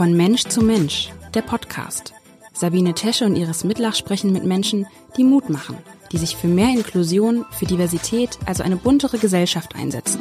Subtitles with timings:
[0.00, 2.14] Von Mensch zu Mensch, der Podcast.
[2.54, 4.86] Sabine Tesche und Iris Mitlach sprechen mit Menschen,
[5.18, 5.76] die Mut machen,
[6.10, 10.18] die sich für mehr Inklusion, für Diversität, also eine buntere Gesellschaft einsetzen.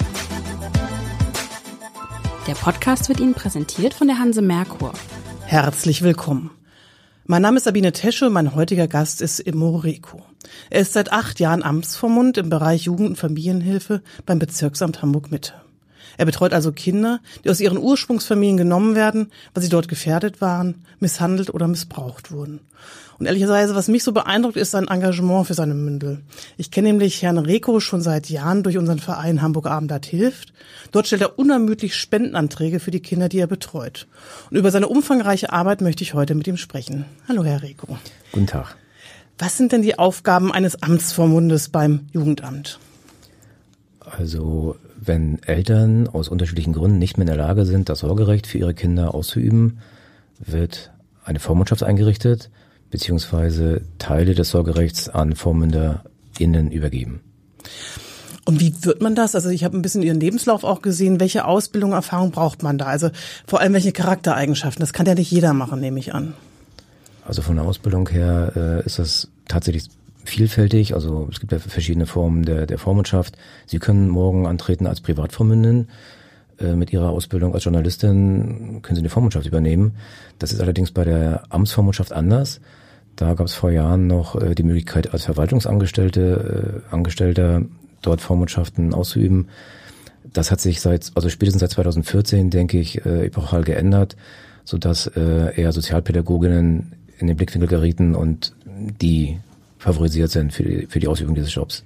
[2.46, 4.92] Der Podcast wird Ihnen präsentiert von der Hanse Merkur.
[5.46, 6.52] Herzlich willkommen.
[7.24, 10.22] Mein Name ist Sabine Tesche und mein heutiger Gast ist Immo Reko.
[10.70, 15.54] Er ist seit acht Jahren Amtsvormund im Bereich Jugend- und Familienhilfe beim Bezirksamt Hamburg-Mitte.
[16.20, 20.84] Er betreut also Kinder, die aus ihren Ursprungsfamilien genommen werden, weil sie dort gefährdet waren,
[21.00, 22.60] misshandelt oder missbraucht wurden.
[23.20, 26.20] Und ehrlicherweise, was mich so beeindruckt, ist sein Engagement für seine Mündel.
[26.58, 30.52] Ich kenne nämlich Herrn Reko schon seit Jahren durch unseren Verein Hamburg Abendblatt hilft.
[30.92, 34.06] Dort stellt er unermüdlich Spendenanträge für die Kinder, die er betreut.
[34.52, 37.06] Und über seine umfangreiche Arbeit möchte ich heute mit ihm sprechen.
[37.30, 37.98] Hallo, Herr Reko.
[38.34, 38.76] Guten Tag.
[39.38, 42.78] Was sind denn die Aufgaben eines Amtsvormundes beim Jugendamt?
[44.02, 48.58] Also, wenn Eltern aus unterschiedlichen Gründen nicht mehr in der Lage sind, das Sorgerecht für
[48.58, 49.80] ihre Kinder auszuüben,
[50.40, 50.92] wird
[51.24, 52.50] eine Vormundschaft eingerichtet
[52.90, 57.22] beziehungsweise Teile des Sorgerechts an VormünderInnen übergeben.
[58.46, 59.36] Und wie wird man das?
[59.36, 61.20] Also ich habe ein bisschen Ihren Lebenslauf auch gesehen.
[61.20, 62.86] Welche Ausbildung, Erfahrung braucht man da?
[62.86, 63.12] Also
[63.46, 64.82] vor allem welche Charaktereigenschaften?
[64.82, 66.34] Das kann ja nicht jeder machen, nehme ich an.
[67.28, 69.84] Also von der Ausbildung her äh, ist das tatsächlich
[70.30, 70.94] vielfältig.
[70.94, 73.38] Also es gibt ja verschiedene Formen der, der Vormundschaft.
[73.66, 75.88] Sie können morgen antreten als Privatvormündin.
[76.60, 79.96] Äh, mit ihrer Ausbildung als Journalistin können Sie eine Vormundschaft übernehmen.
[80.40, 82.60] Das ist allerdings bei der Amtsvormundschaft anders.
[83.16, 87.62] Da gab es vor Jahren noch äh, die Möglichkeit, als Verwaltungsangestellte, äh, Angestellter
[88.02, 89.48] dort Vormundschaften auszuüben.
[90.34, 94.16] Das hat sich seit, also spätestens seit 2014, denke ich, epochal geändert,
[94.64, 98.54] sodass eher Sozialpädagoginnen in den Blickwinkel gerieten und
[99.02, 99.40] die
[99.80, 101.84] favorisiert sind für die, für die Ausübung dieses Jobs.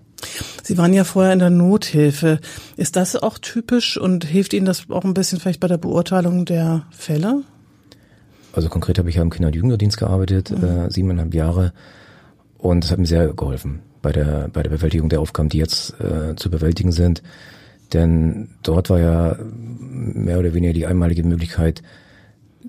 [0.64, 2.40] Sie waren ja vorher in der Nothilfe.
[2.76, 6.46] Ist das auch typisch und hilft Ihnen das auch ein bisschen vielleicht bei der Beurteilung
[6.46, 7.44] der Fälle?
[8.54, 10.64] Also konkret habe ich ja im Kinder- und Jugenddienst gearbeitet, mhm.
[10.64, 11.74] äh, siebeneinhalb Jahre.
[12.58, 16.00] Und das hat mir sehr geholfen bei der, bei der Bewältigung der Aufgaben, die jetzt
[16.00, 17.22] äh, zu bewältigen sind.
[17.94, 21.84] Denn dort war ja mehr oder weniger die einmalige Möglichkeit,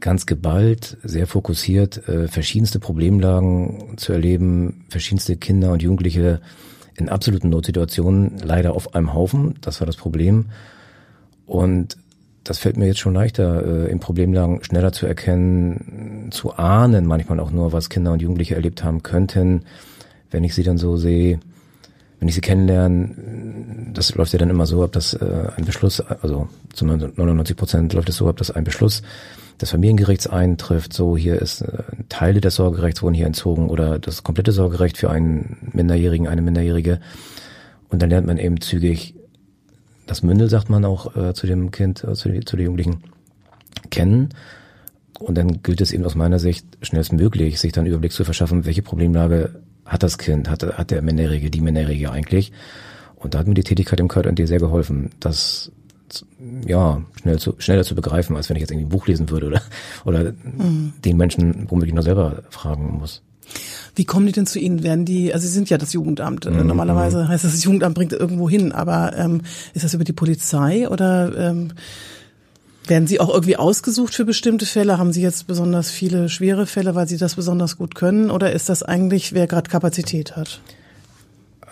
[0.04, 6.42] ganz geballt, sehr fokussiert, äh, verschiedenste Problemlagen zu erleben, verschiedenste Kinder und Jugendliche
[6.94, 9.54] in absoluten Notsituationen leider auf einem Haufen.
[9.62, 10.50] Das war das Problem.
[11.46, 11.96] Und
[12.44, 17.40] das fällt mir jetzt schon leichter, äh, in Problemlagen schneller zu erkennen, zu ahnen, manchmal
[17.40, 19.62] auch nur, was Kinder und Jugendliche erlebt haben könnten,
[20.30, 21.40] wenn ich sie dann so sehe,
[22.20, 26.00] wenn ich sie kennenlerne, das läuft ja dann immer so ab, dass äh, ein Beschluss,
[26.00, 29.00] also zu 99 Prozent läuft es so ab, dass ein Beschluss
[29.60, 34.22] des Familiengerichts eintrifft, so hier ist äh, Teile des Sorgerechts wurden hier entzogen oder das
[34.22, 37.00] komplette Sorgerecht für einen Minderjährigen, eine Minderjährige.
[37.88, 39.14] Und dann lernt man eben zügig
[40.06, 43.02] das Mündel, sagt man auch äh, zu dem Kind, äh, zu, zu den Jugendlichen,
[43.90, 44.30] kennen.
[45.18, 48.82] Und dann gilt es eben aus meiner Sicht schnellstmöglich, sich dann Überblick zu verschaffen, welche
[48.82, 52.52] Problemlage hat das Kind, hat, hat der Minderjährige, die Minderjährige eigentlich.
[53.14, 55.70] Und da hat mir die Tätigkeit im KND sehr geholfen, das
[56.66, 59.46] ja, schnell zu, schneller zu begreifen, als wenn ich jetzt irgendwie ein Buch lesen würde
[59.46, 59.62] oder,
[60.04, 60.92] oder mhm.
[61.04, 63.22] den Menschen womöglich noch selber fragen muss.
[63.94, 64.82] Wie kommen die denn zu Ihnen?
[64.82, 66.46] Werden die, also Sie sind ja das Jugendamt.
[66.46, 66.66] Mhm.
[66.66, 69.42] Normalerweise heißt das, das Jugendamt bringt irgendwo hin, aber ähm,
[69.72, 71.72] ist das über die Polizei oder ähm,
[72.86, 74.98] werden Sie auch irgendwie ausgesucht für bestimmte Fälle?
[74.98, 78.30] Haben Sie jetzt besonders viele schwere Fälle, weil Sie das besonders gut können?
[78.30, 80.60] Oder ist das eigentlich, wer gerade Kapazität hat?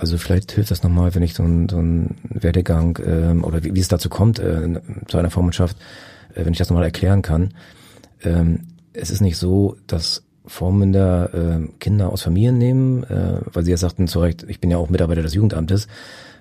[0.03, 3.73] Also vielleicht hilft das nochmal, wenn ich so einen so einen Werdegang ähm, oder wie,
[3.73, 5.77] wie es dazu kommt, äh, zu einer Vormundschaft,
[6.35, 7.55] äh, wenn ich das nochmal erklären kann.
[8.25, 13.71] Ähm, es ist nicht so, dass Vormünder äh, Kinder aus Familien nehmen, äh, weil sie
[13.71, 15.87] ja sagten zu Recht, ich bin ja auch Mitarbeiter des Jugendamtes.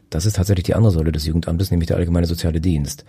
[0.09, 3.05] Das ist tatsächlich die andere Säule des Jugendamtes, nämlich der allgemeine soziale Dienst.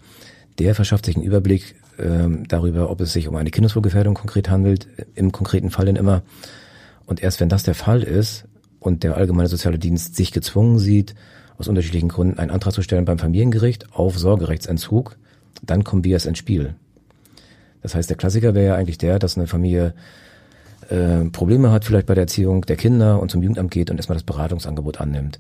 [0.59, 4.87] Der verschafft sich einen Überblick äh, darüber, ob es sich um eine Kindeswohlgefährdung konkret handelt,
[5.15, 6.21] im konkreten Fall denn immer.
[7.07, 8.45] Und erst wenn das der Fall ist,
[8.83, 11.15] und der allgemeine soziale Dienst sich gezwungen sieht,
[11.59, 15.17] aus unterschiedlichen Gründen einen Antrag zu stellen beim Familiengericht auf Sorgerechtsentzug,
[15.63, 16.75] dann kommen wir erst ins Spiel.
[17.83, 19.95] Das heißt, der Klassiker wäre ja eigentlich der, dass eine Familie
[20.89, 24.17] äh, Probleme hat, vielleicht bei der Erziehung der Kinder und zum Jugendamt geht und erstmal
[24.17, 25.39] das Beratungsangebot annimmt.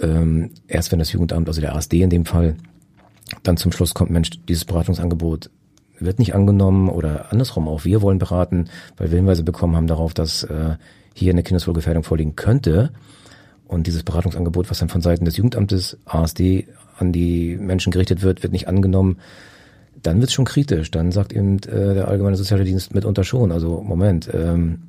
[0.00, 2.56] Ähm, erst wenn das Jugendamt, also der ASD in dem Fall,
[3.42, 5.50] dann zum Schluss kommt, Mensch, dieses Beratungsangebot
[5.98, 10.14] wird nicht angenommen oder andersrum auch wir wollen beraten, weil wir Hinweise bekommen haben darauf,
[10.14, 10.76] dass äh,
[11.14, 12.90] hier eine Kindeswohlgefährdung vorliegen könnte.
[13.66, 16.66] Und dieses Beratungsangebot, was dann von Seiten des Jugendamtes ASD
[16.98, 19.18] an die Menschen gerichtet wird, wird nicht angenommen,
[20.02, 20.90] dann wird es schon kritisch.
[20.90, 24.82] Dann sagt eben äh, der Allgemeine Soziale Dienst mitunter schon, also Moment, ähm,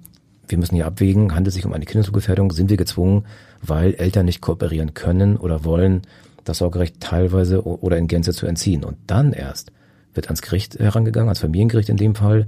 [0.48, 3.26] wir müssen hier abwägen, handelt es sich um eine Kindeswohlgefährdung, sind wir gezwungen,
[3.62, 6.02] weil Eltern nicht kooperieren können oder wollen,
[6.44, 8.84] das Sorgerecht teilweise oder in Gänze zu entziehen.
[8.84, 9.72] Und dann erst
[10.14, 12.48] wird ans Gericht herangegangen, ans Familiengericht in dem Fall.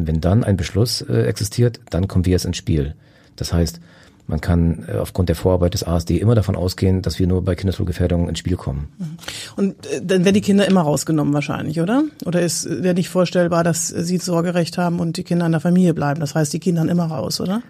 [0.00, 2.94] Und wenn dann ein Beschluss äh, existiert, dann kommen wir jetzt ins Spiel.
[3.36, 3.80] Das heißt,
[4.26, 7.54] man kann äh, aufgrund der Vorarbeit des ASD immer davon ausgehen, dass wir nur bei
[7.54, 8.88] Kindeswohlgefährdung ins Spiel kommen.
[8.96, 9.18] Mhm.
[9.56, 12.04] Und äh, dann werden die Kinder immer rausgenommen wahrscheinlich, oder?
[12.24, 15.92] Oder ist wäre nicht vorstellbar, dass sie Sorgerecht haben und die Kinder in der Familie
[15.92, 16.20] bleiben?
[16.20, 17.60] Das heißt, die gehen dann immer raus, oder?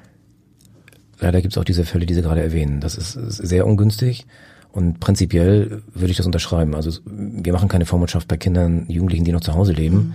[1.19, 2.81] Leider gibt es auch diese Fälle, die Sie gerade erwähnen.
[2.81, 4.25] Das ist sehr ungünstig.
[4.71, 6.77] Und prinzipiell würde ich das unterschreiben.
[6.77, 9.97] Also wir machen keine Vormundschaft bei Kindern, Jugendlichen, die noch zu Hause leben.
[9.97, 10.13] Mhm.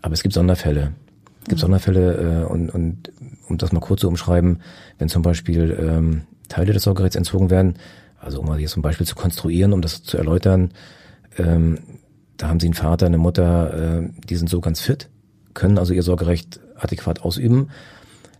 [0.00, 0.92] Aber es gibt Sonderfälle.
[1.42, 1.62] Es gibt mhm.
[1.62, 3.12] Sonderfälle äh, und, und
[3.48, 4.60] um das mal kurz zu umschreiben,
[4.98, 7.74] wenn zum Beispiel ähm, Teile des Sorgerechts entzogen werden,
[8.18, 10.72] also um mal hier zum Beispiel zu konstruieren, um das zu erläutern,
[11.38, 11.78] ähm,
[12.36, 15.08] da haben sie einen Vater, eine Mutter, äh, die sind so ganz fit,
[15.54, 17.68] können also ihr Sorgerecht adäquat ausüben,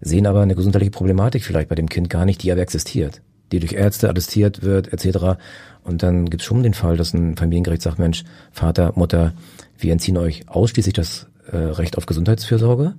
[0.00, 3.20] sehen aber eine gesundheitliche Problematik vielleicht bei dem Kind gar nicht, die aber existiert
[3.53, 5.41] die durch Ärzte attestiert wird, etc.
[5.82, 9.32] Und dann gibt es schon den Fall, dass ein Familiengericht sagt, Mensch, Vater, Mutter,
[9.79, 12.94] wir entziehen euch ausschließlich das äh, Recht auf Gesundheitsfürsorge.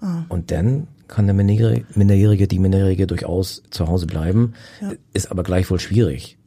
[0.00, 0.24] Ah.
[0.28, 4.92] Und dann kann der Minderjährige, die Minderjährige durchaus zu Hause bleiben, ja.
[5.12, 6.38] ist aber gleichwohl schwierig.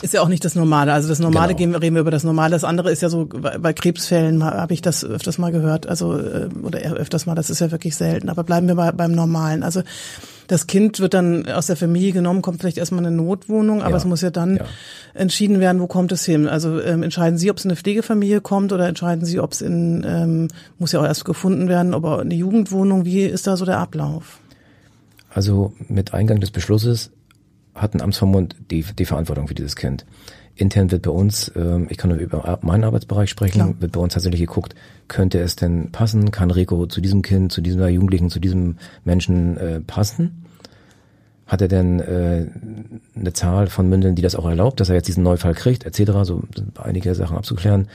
[0.00, 0.92] Ist ja auch nicht das Normale.
[0.92, 1.78] Also das Normale genau.
[1.78, 2.52] reden wir über das Normale.
[2.52, 6.48] Das andere ist ja so, bei Krebsfällen habe ich das öfters mal gehört, also äh,
[6.62, 8.28] oder öfters mal, das ist ja wirklich selten.
[8.28, 9.62] Aber bleiben wir bei, beim Normalen.
[9.62, 9.82] Also
[10.52, 13.96] das Kind wird dann aus der Familie genommen, kommt vielleicht erstmal eine Notwohnung, aber ja.
[13.96, 14.64] es muss ja dann ja.
[15.14, 16.46] entschieden werden, wo kommt es hin.
[16.46, 19.62] Also ähm, entscheiden Sie, ob es in eine Pflegefamilie kommt oder entscheiden Sie, ob es
[19.62, 23.64] in, ähm, muss ja auch erst gefunden werden, ob eine Jugendwohnung, wie ist da so
[23.64, 24.40] der Ablauf?
[25.30, 27.12] Also mit Eingang des Beschlusses
[27.74, 30.04] hat ein Amtsvormund die, die Verantwortung für dieses Kind.
[30.54, 33.74] Intern wird bei uns, ähm, ich kann nur über meinen Arbeitsbereich sprechen, Klar.
[33.80, 34.74] wird bei uns tatsächlich geguckt,
[35.08, 39.56] könnte es denn passen, kann Rico zu diesem Kind, zu dieser Jugendlichen, zu diesem Menschen
[39.56, 40.41] äh, passen?
[41.52, 42.46] Hat er denn äh,
[43.14, 46.12] eine Zahl von Mündeln, die das auch erlaubt, dass er jetzt diesen Neufall kriegt, etc.,
[46.22, 46.44] so
[46.82, 47.88] einige Sachen abzuklären.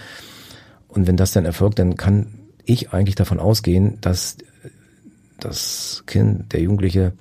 [0.87, 2.27] Und wenn das dann erfolgt, dann kann
[2.65, 4.37] ich eigentlich davon ausgehen, dass
[5.39, 7.13] das Kind, der Jugendliche,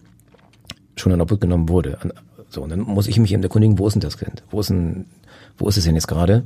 [0.97, 1.99] schon in Obhut genommen wurde.
[2.51, 4.43] So, und dann muss ich mich eben erkundigen, wo ist denn das Kind?
[4.51, 5.07] Wo ist denn,
[5.57, 6.45] wo ist es denn jetzt gerade?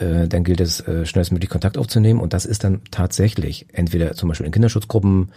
[0.00, 4.28] Äh, dann gilt es, äh, schnellstmöglich Kontakt aufzunehmen und das ist dann tatsächlich entweder zum
[4.28, 5.30] Beispiel in Kinderschutzgruppen,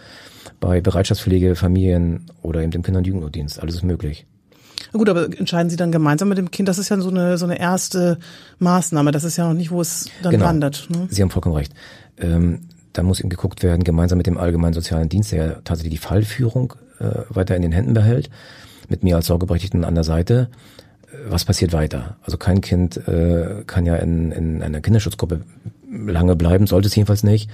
[0.60, 3.60] bei Bereitschaftspflege, Familien oder eben im Kinder- und Jugendnotdienst.
[3.60, 4.26] Alles ist möglich.
[4.92, 6.68] Gut, aber entscheiden Sie dann gemeinsam mit dem Kind?
[6.68, 8.18] Das ist ja so eine, so eine erste
[8.60, 9.10] Maßnahme.
[9.10, 10.46] Das ist ja noch nicht, wo es dann genau.
[10.46, 10.86] landet.
[10.88, 11.08] Ne?
[11.10, 11.72] Sie haben vollkommen recht.
[12.18, 16.06] Ähm, da muss eben geguckt werden, gemeinsam mit dem Allgemeinen Sozialen Dienst, der tatsächlich die
[16.06, 18.30] Fallführung äh, weiter in den Händen behält
[18.88, 20.48] mit mir als Sorgeberechtigten an der Seite.
[21.26, 22.16] Was passiert weiter?
[22.22, 25.40] Also kein Kind äh, kann ja in, in einer Kinderschutzgruppe
[25.90, 27.50] lange bleiben, sollte es jedenfalls nicht.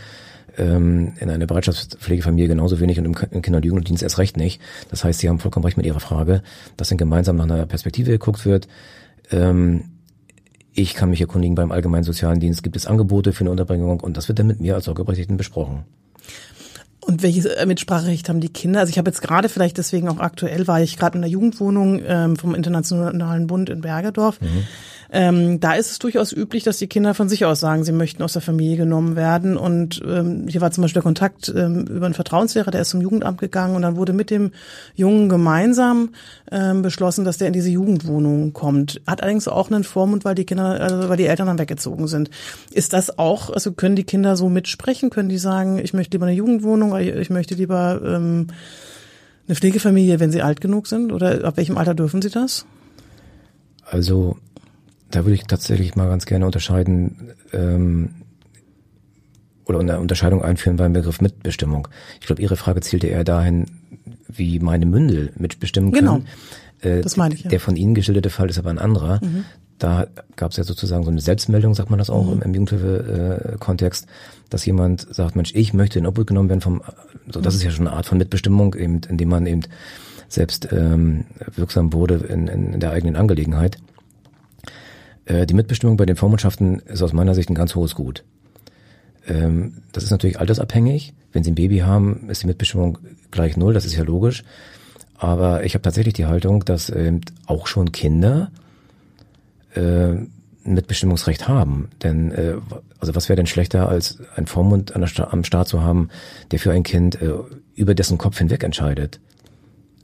[0.59, 4.61] Ähm, in einer Bereitschaftspflegefamilie genauso wenig und im Kinder- und Jugenddienst erst recht nicht.
[4.91, 6.43] Das heißt, Sie haben vollkommen recht mit Ihrer Frage,
[6.77, 8.67] dass dann gemeinsam nach einer Perspektive geguckt wird.
[9.31, 9.85] Ähm,
[10.73, 14.17] ich kann mich erkundigen beim Allgemeinen Sozialen Dienst, gibt es Angebote für eine Unterbringung und
[14.17, 15.85] das wird dann mit mir als Sorgeberechtigten besprochen.
[17.01, 18.81] Und welches äh, Mitspracherecht haben die Kinder?
[18.81, 22.03] Also ich habe jetzt gerade vielleicht deswegen auch aktuell war ich gerade in der Jugendwohnung
[22.07, 24.41] ähm, vom Internationalen Bund in Bergedorf.
[24.41, 24.67] Mhm.
[25.13, 28.23] Ähm, da ist es durchaus üblich, dass die Kinder von sich aus sagen, sie möchten
[28.23, 29.57] aus der Familie genommen werden.
[29.57, 33.01] Und ähm, hier war zum Beispiel der Kontakt ähm, über einen Vertrauenslehrer, der ist zum
[33.01, 34.53] Jugendamt gegangen und dann wurde mit dem
[34.95, 36.11] Jungen gemeinsam
[36.53, 39.01] ähm, beschlossen, dass der in diese Jugendwohnung kommt.
[39.07, 42.31] Hat allerdings auch einen Vormund, weil die Kinder, also weil die Eltern dann weggezogen sind.
[42.71, 45.11] Ist das auch, also können die Kinder so mitsprechen?
[45.11, 48.47] Können die sagen, ich möchte lieber eine Jugendwohnung, ich möchte lieber ähm,
[49.49, 51.11] eine Pflegefamilie, wenn sie alt genug sind?
[51.13, 52.65] Oder ab welchem Alter dürfen sie das?
[53.85, 54.37] Also
[55.11, 58.11] da würde ich tatsächlich mal ganz gerne unterscheiden ähm,
[59.65, 61.89] oder eine Unterscheidung einführen beim Begriff Mitbestimmung.
[62.21, 63.67] Ich glaube, Ihre Frage zielte eher dahin,
[64.29, 66.25] wie meine Mündel mitbestimmen können.
[66.81, 66.97] Genau.
[66.97, 67.45] Äh, das meine ich.
[67.45, 67.51] Ja.
[67.51, 69.21] Der von Ihnen geschilderte Fall ist aber ein anderer.
[69.23, 69.45] Mhm.
[69.79, 72.33] Da gab es ja sozusagen so eine Selbstmeldung, sagt man das auch mhm.
[72.33, 74.07] im, im Jugendhilfe-Kontext,
[74.51, 76.83] dass jemand sagt, Mensch, ich möchte in Obhut genommen werden vom,
[77.31, 77.59] so das mhm.
[77.59, 79.63] ist ja schon eine Art von Mitbestimmung, eben, indem man eben
[80.29, 81.25] selbst ähm,
[81.57, 83.79] wirksam wurde in, in der eigenen Angelegenheit.
[85.31, 88.25] Äh, die Mitbestimmung bei den Vormundschaften ist aus meiner Sicht ein ganz hohes Gut.
[89.29, 91.15] Ähm, das ist natürlich altersabhängig.
[91.33, 92.99] Wenn Sie ein Baby haben, ist die Mitbestimmung
[93.31, 94.43] gleich null, das ist ja logisch.
[95.17, 98.51] Aber ich habe tatsächlich die Haltung, dass ähm, auch schon Kinder
[99.75, 100.31] äh, ein
[100.65, 101.91] Mitbestimmungsrecht haben.
[102.03, 102.55] Denn äh,
[102.99, 106.09] also was wäre denn schlechter, als ein Vormund am Staat zu haben,
[106.51, 107.19] der für ein Kind
[107.75, 109.21] über dessen Kopf hinweg entscheidet?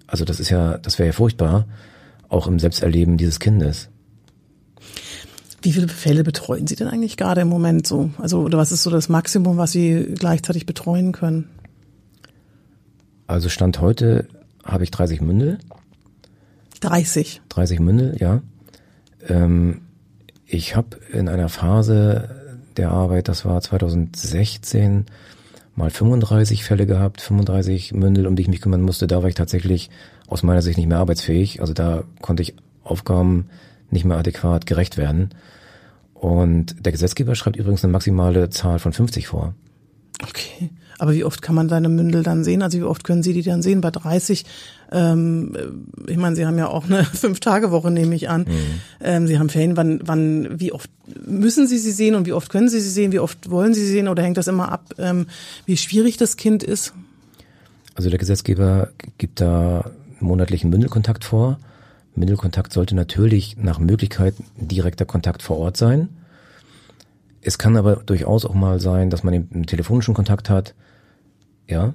[0.07, 1.67] Also das ist ja, das wäre ja furchtbar,
[2.31, 3.91] auch im Selbsterleben dieses Kindes.
[5.67, 8.11] Wie viele Fälle betreuen Sie denn eigentlich gerade im Moment so?
[8.19, 11.51] Also, oder was ist so das Maximum, was Sie gleichzeitig betreuen können?
[13.27, 14.29] Also Stand heute
[14.65, 15.59] habe ich 30 Mündel.
[16.83, 17.43] 30?
[17.49, 18.43] 30 Mündel, ja.
[19.29, 19.81] Ähm,
[20.47, 22.31] ich habe in einer Phase
[22.77, 25.07] der Arbeit, das war 2016,
[25.75, 29.09] mal 35 Fälle gehabt, 35 Mündel, um die ich mich kümmern musste.
[29.09, 29.91] Da war ich tatsächlich
[30.29, 31.61] aus meiner Sicht nicht mehr arbeitsfähig.
[31.61, 32.55] Also da konnte ich
[32.85, 33.49] Aufgaben
[33.91, 35.31] nicht mehr adäquat gerecht werden.
[36.15, 39.55] Und der Gesetzgeber schreibt übrigens eine maximale Zahl von 50 vor.
[40.23, 40.71] Okay.
[40.99, 42.63] Aber wie oft kann man seine Mündel dann sehen?
[42.63, 43.83] Also wie oft können Sie die dann sehen?
[43.83, 44.47] Bei 30,
[44.93, 45.55] ähm,
[46.07, 48.43] ich meine, Sie haben ja auch eine Fünf-Tage-Woche, nehme ich an.
[48.43, 48.81] Mhm.
[49.01, 49.77] Ähm, Sie haben Ferien.
[49.77, 50.89] Wann, wann, wie oft
[51.27, 53.13] müssen Sie sie sehen und wie oft können Sie sie sehen?
[53.13, 54.09] Wie oft wollen Sie sie sehen?
[54.09, 55.27] Oder hängt das immer ab, ähm,
[55.67, 56.95] wie schwierig das Kind ist?
[57.95, 59.91] Also der Gesetzgeber gibt da
[60.21, 61.59] monatlichen Mündelkontakt vor.
[62.17, 66.09] Mündelkontakt sollte natürlich nach Möglichkeit direkter Kontakt vor Ort sein.
[67.43, 70.75] Es kann aber durchaus auch mal sein, dass man einen telefonischen Kontakt hat.
[71.69, 71.95] Ja.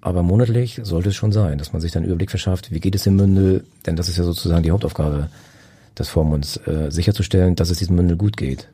[0.00, 2.94] Aber monatlich sollte es schon sein, dass man sich dann einen Überblick verschafft, wie geht
[2.94, 5.28] es dem Mündel, denn das ist ja sozusagen die Hauptaufgabe
[5.96, 8.68] des Vormunds, äh, sicherzustellen, dass es diesem Mündel gut geht.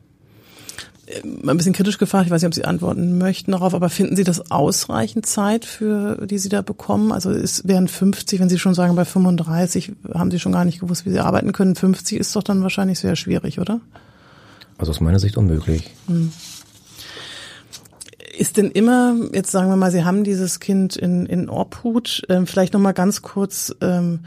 [1.09, 4.15] Äh, ein bisschen kritisch gefragt, ich weiß nicht, ob Sie antworten möchten darauf, aber finden
[4.15, 7.11] Sie das ausreichend Zeit, für die Sie da bekommen?
[7.11, 10.79] Also es wären 50, wenn Sie schon sagen, bei 35 haben Sie schon gar nicht
[10.79, 11.75] gewusst, wie Sie arbeiten können.
[11.75, 13.81] 50 ist doch dann wahrscheinlich sehr schwierig, oder?
[14.77, 15.89] Also aus meiner Sicht unmöglich.
[16.07, 16.31] Hm.
[18.37, 22.47] Ist denn immer, jetzt sagen wir mal, Sie haben dieses Kind in, in Obhut, ähm,
[22.47, 24.21] vielleicht nochmal ganz kurz, ähm,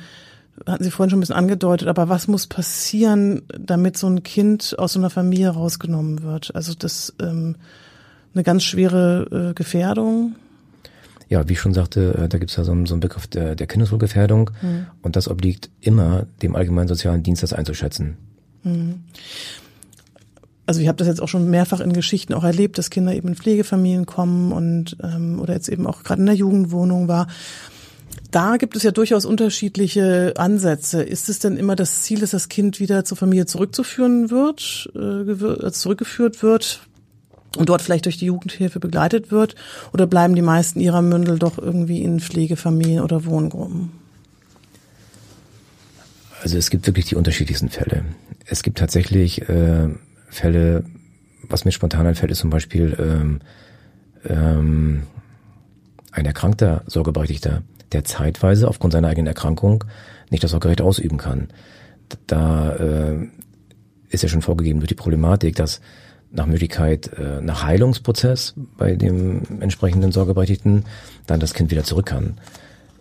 [0.66, 4.76] hatten Sie vorhin schon ein bisschen angedeutet, aber was muss passieren, damit so ein Kind
[4.78, 6.54] aus so einer Familie rausgenommen wird?
[6.54, 7.56] Also das ähm,
[8.34, 10.36] eine ganz schwere äh, Gefährdung?
[11.28, 13.26] Ja, wie ich schon sagte, äh, da gibt es ja so einen, so einen Begriff
[13.26, 14.86] der, der Kindeswohlgefährdung mhm.
[15.02, 18.16] und das obliegt immer dem allgemeinen sozialen Dienst, das einzuschätzen.
[18.62, 19.02] Mhm
[20.66, 23.28] also ich habe das jetzt auch schon mehrfach in Geschichten auch erlebt, dass Kinder eben
[23.28, 27.26] in Pflegefamilien kommen und ähm, oder jetzt eben auch gerade in der Jugendwohnung war.
[28.32, 31.02] Da gibt es ja durchaus unterschiedliche Ansätze.
[31.02, 35.70] Ist es denn immer das Ziel, dass das Kind wieder zur Familie zurückzuführen wird, äh,
[35.70, 36.80] zurückgeführt wird
[37.58, 39.54] und dort vielleicht durch die Jugendhilfe begleitet wird?
[39.92, 43.92] Oder bleiben die meisten ihrer Mündel doch irgendwie in Pflegefamilien oder Wohngruppen?
[46.42, 48.02] Also es gibt wirklich die unterschiedlichsten Fälle.
[48.46, 49.90] Es gibt tatsächlich äh,
[50.30, 50.84] Fälle,
[51.42, 53.40] was mir spontan einfällt, ist zum Beispiel ähm,
[54.24, 55.02] ähm,
[56.12, 57.62] ein erkrankter Sorgeberechtigter,
[57.92, 59.84] der zeitweise aufgrund seiner eigenen Erkrankung
[60.30, 61.48] nicht das Sorgerecht ausüben kann.
[62.26, 63.28] Da äh,
[64.08, 65.80] ist ja schon vorgegeben durch die Problematik, dass
[66.30, 70.84] nach Möglichkeit äh, nach Heilungsprozess bei dem entsprechenden Sorgeberechtigten
[71.26, 72.38] dann das Kind wieder zurück kann.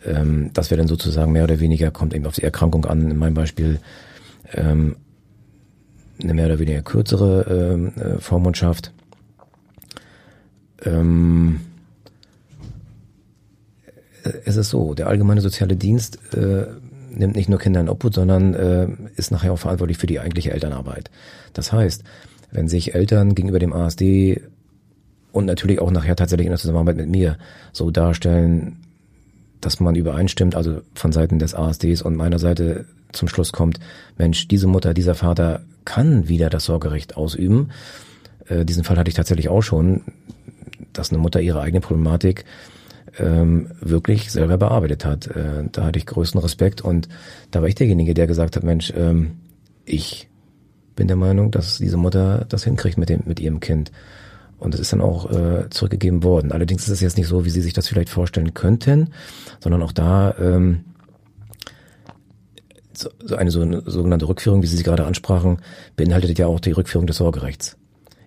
[0.06, 3.18] Ähm, das wäre dann sozusagen mehr oder weniger, kommt eben auf die Erkrankung an, in
[3.18, 3.80] meinem Beispiel
[4.54, 4.98] ähm,
[6.22, 8.92] eine mehr oder weniger kürzere ähm, äh, Vormundschaft.
[10.84, 11.62] Ähm,
[14.46, 16.66] es ist so, der allgemeine soziale Dienst äh,
[17.10, 20.52] nimmt nicht nur Kinder in Obhut, sondern äh, ist nachher auch verantwortlich für die eigentliche
[20.52, 21.12] Elternarbeit.
[21.54, 22.04] Das heißt,
[22.52, 24.42] wenn sich Eltern gegenüber dem ASD
[25.32, 27.38] und natürlich auch nachher tatsächlich in der Zusammenarbeit mit mir
[27.72, 28.78] so darstellen,
[29.62, 33.80] dass man übereinstimmt, also von Seiten des ASDs und meiner Seite zum Schluss kommt,
[34.18, 37.70] Mensch, diese Mutter, dieser Vater kann wieder das Sorgerecht ausüben.
[38.48, 40.02] Äh, diesen Fall hatte ich tatsächlich auch schon,
[40.94, 42.46] dass eine Mutter ihre eigene Problematik
[43.20, 45.28] ähm, wirklich selber bearbeitet hat.
[45.28, 47.08] Äh, da hatte ich größten Respekt und
[47.52, 49.38] da war ich derjenige, der gesagt hat, Mensch, ähm,
[49.86, 50.30] ich
[50.96, 53.92] bin der Meinung, dass diese Mutter das hinkriegt mit dem mit ihrem Kind.
[54.60, 56.52] Und es ist dann auch äh, zurückgegeben worden.
[56.52, 59.10] Allerdings ist es jetzt nicht so, wie Sie sich das vielleicht vorstellen könnten,
[59.60, 60.86] sondern auch da ähm,
[62.94, 65.58] so eine, so eine sogenannte Rückführung, wie Sie sie gerade ansprachen,
[65.96, 67.78] beinhaltet ja auch die Rückführung des Sorgerechts.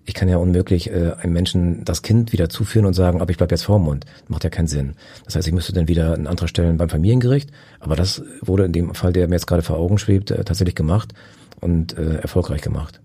[0.06, 3.38] Ich kann ja unmöglich äh, einem Menschen das Kind wieder zuführen und sagen, aber ich
[3.38, 4.04] bleib jetzt Vormund.
[4.28, 4.94] Macht ja keinen Sinn.
[5.24, 7.50] Das heißt, ich müsste dann wieder einen Antrag stellen beim Familiengericht.
[7.80, 10.74] Aber das wurde in dem Fall, der mir jetzt gerade vor Augen schwebt, äh, tatsächlich
[10.74, 11.14] gemacht
[11.60, 13.00] und äh, erfolgreich gemacht.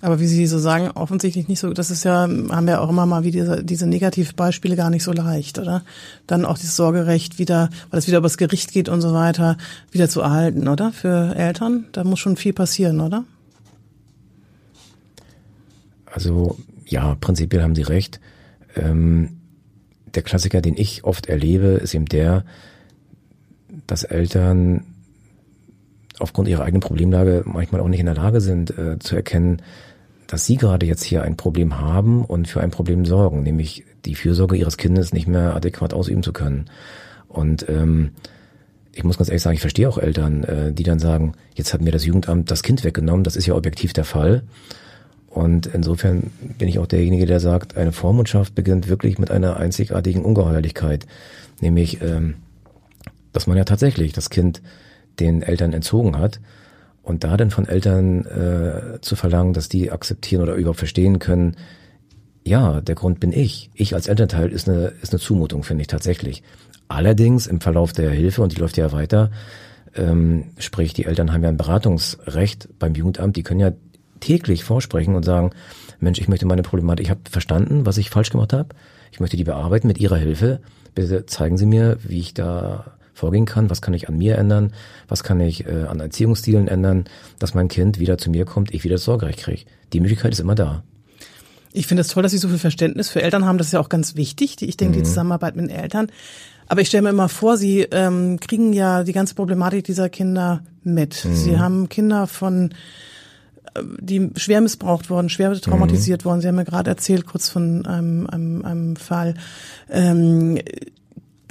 [0.00, 3.04] Aber wie Sie so sagen, offensichtlich nicht so, das ist ja, haben wir auch immer
[3.04, 5.82] mal wie diese, diese Negativbeispiele gar nicht so leicht, oder?
[6.28, 9.56] Dann auch dieses Sorgerecht wieder, weil es wieder übers Gericht geht und so weiter,
[9.90, 10.92] wieder zu erhalten, oder?
[10.92, 13.24] Für Eltern, da muss schon viel passieren, oder?
[16.18, 18.18] Also, ja, prinzipiell haben Sie recht.
[18.74, 19.36] Ähm,
[20.16, 22.44] der Klassiker, den ich oft erlebe, ist eben der,
[23.86, 24.82] dass Eltern
[26.18, 29.62] aufgrund ihrer eigenen Problemlage manchmal auch nicht in der Lage sind äh, zu erkennen,
[30.26, 34.16] dass Sie gerade jetzt hier ein Problem haben und für ein Problem sorgen, nämlich die
[34.16, 36.64] Fürsorge Ihres Kindes nicht mehr adäquat ausüben zu können.
[37.28, 38.10] Und ähm,
[38.92, 41.80] ich muss ganz ehrlich sagen, ich verstehe auch Eltern, äh, die dann sagen, jetzt hat
[41.80, 44.42] mir das Jugendamt das Kind weggenommen, das ist ja objektiv der Fall.
[45.30, 50.24] Und insofern bin ich auch derjenige, der sagt, eine Vormundschaft beginnt wirklich mit einer einzigartigen
[50.24, 51.06] Ungeheuerlichkeit,
[51.60, 52.36] nämlich, ähm,
[53.32, 54.62] dass man ja tatsächlich das Kind
[55.20, 56.40] den Eltern entzogen hat
[57.02, 61.56] und da dann von Eltern äh, zu verlangen, dass die akzeptieren oder überhaupt verstehen können,
[62.44, 63.70] ja, der Grund bin ich.
[63.74, 66.42] Ich als Elternteil ist eine, ist eine Zumutung, finde ich tatsächlich.
[66.88, 69.30] Allerdings im Verlauf der Hilfe, und die läuft ja weiter,
[69.94, 73.72] ähm, sprich, die Eltern haben ja ein Beratungsrecht beim Jugendamt, die können ja
[74.20, 75.50] täglich vorsprechen und sagen,
[76.00, 78.68] Mensch, ich möchte meine Problematik, ich habe verstanden, was ich falsch gemacht habe,
[79.10, 80.60] ich möchte die bearbeiten mit Ihrer Hilfe,
[80.94, 84.72] bitte zeigen Sie mir, wie ich da vorgehen kann, was kann ich an mir ändern,
[85.08, 87.04] was kann ich äh, an Erziehungsstilen ändern,
[87.38, 89.64] dass mein Kind wieder zu mir kommt, ich wieder das Sorgerecht kriege.
[89.92, 90.84] Die Möglichkeit ist immer da.
[91.72, 93.58] Ich finde es toll, dass Sie so viel Verständnis für Eltern haben.
[93.58, 94.56] Das ist ja auch ganz wichtig.
[94.62, 95.02] Ich denke, mhm.
[95.02, 96.08] die Zusammenarbeit mit den Eltern.
[96.66, 100.62] Aber ich stelle mir immer vor, Sie ähm, kriegen ja die ganze Problematik dieser Kinder
[100.82, 101.24] mit.
[101.24, 101.34] Mhm.
[101.34, 102.70] Sie haben Kinder von
[104.00, 106.28] die schwer missbraucht worden, schwer traumatisiert mhm.
[106.28, 106.40] worden.
[106.40, 109.34] Sie haben mir gerade erzählt, kurz von einem, einem, einem Fall.
[109.90, 110.58] Ähm,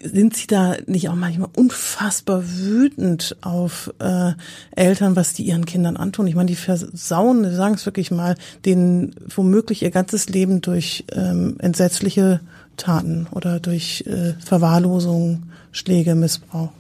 [0.04, 4.34] sind Sie da nicht auch manchmal unfassbar wütend auf äh,
[4.76, 6.28] Eltern, was die ihren Kindern antun?
[6.28, 11.56] Ich meine, die versauen, sagen es wirklich mal, denen womöglich ihr ganzes Leben durch ähm,
[11.60, 12.42] entsetzliche
[12.78, 16.72] Taten oder durch äh, Verwahrlosung, Schläge, Missbrauch.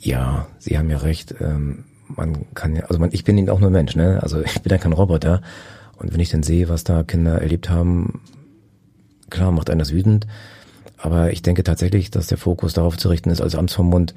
[0.00, 1.34] Ja, Sie haben ja recht.
[1.40, 1.84] Ähm,
[2.16, 4.22] man kann ja, also man, ich bin eben auch nur Mensch, ne?
[4.22, 5.42] Also ich bin ja kein Roboter.
[5.96, 8.20] Und wenn ich dann sehe, was da Kinder erlebt haben,
[9.30, 10.26] klar macht einen das wütend.
[10.98, 14.14] Aber ich denke tatsächlich, dass der Fokus darauf zu richten ist, als Amtsvormund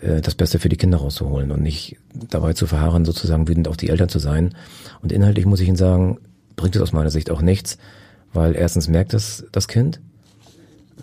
[0.00, 3.76] äh, das Beste für die Kinder rauszuholen und nicht dabei zu verharren, sozusagen wütend auf
[3.76, 4.54] die Eltern zu sein.
[5.02, 6.18] Und inhaltlich muss ich Ihnen sagen,
[6.56, 7.78] bringt es aus meiner Sicht auch nichts,
[8.32, 10.00] weil erstens merkt es das Kind,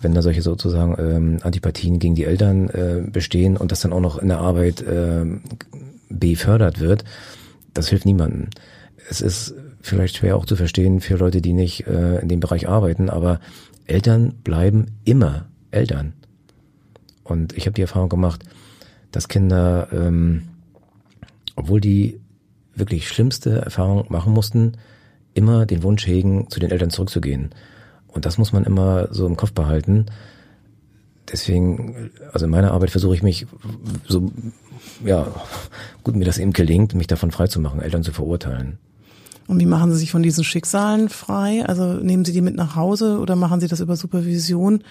[0.00, 4.00] wenn da solche sozusagen ähm, Antipathien gegen die Eltern äh, bestehen und das dann auch
[4.00, 5.24] noch in der Arbeit äh,
[6.18, 7.04] befördert wird,
[7.74, 8.48] das hilft niemandem.
[9.08, 12.68] Es ist vielleicht schwer auch zu verstehen für Leute, die nicht äh, in dem Bereich
[12.68, 13.40] arbeiten, aber
[13.86, 16.14] Eltern bleiben immer Eltern.
[17.24, 18.44] Und ich habe die Erfahrung gemacht,
[19.10, 20.48] dass Kinder, ähm,
[21.56, 22.20] obwohl die
[22.74, 24.72] wirklich schlimmste Erfahrung machen mussten,
[25.34, 27.50] immer den Wunsch hegen, zu den Eltern zurückzugehen.
[28.08, 30.06] Und das muss man immer so im Kopf behalten.
[31.32, 33.46] Deswegen, also in meiner Arbeit versuche ich mich
[34.06, 34.30] so,
[35.04, 35.26] ja,
[36.04, 38.78] gut mir das eben gelingt, mich davon freizumachen, Eltern zu verurteilen.
[39.48, 41.64] Und wie machen Sie sich von diesen Schicksalen frei?
[41.66, 44.84] Also nehmen Sie die mit nach Hause oder machen Sie das über Supervision?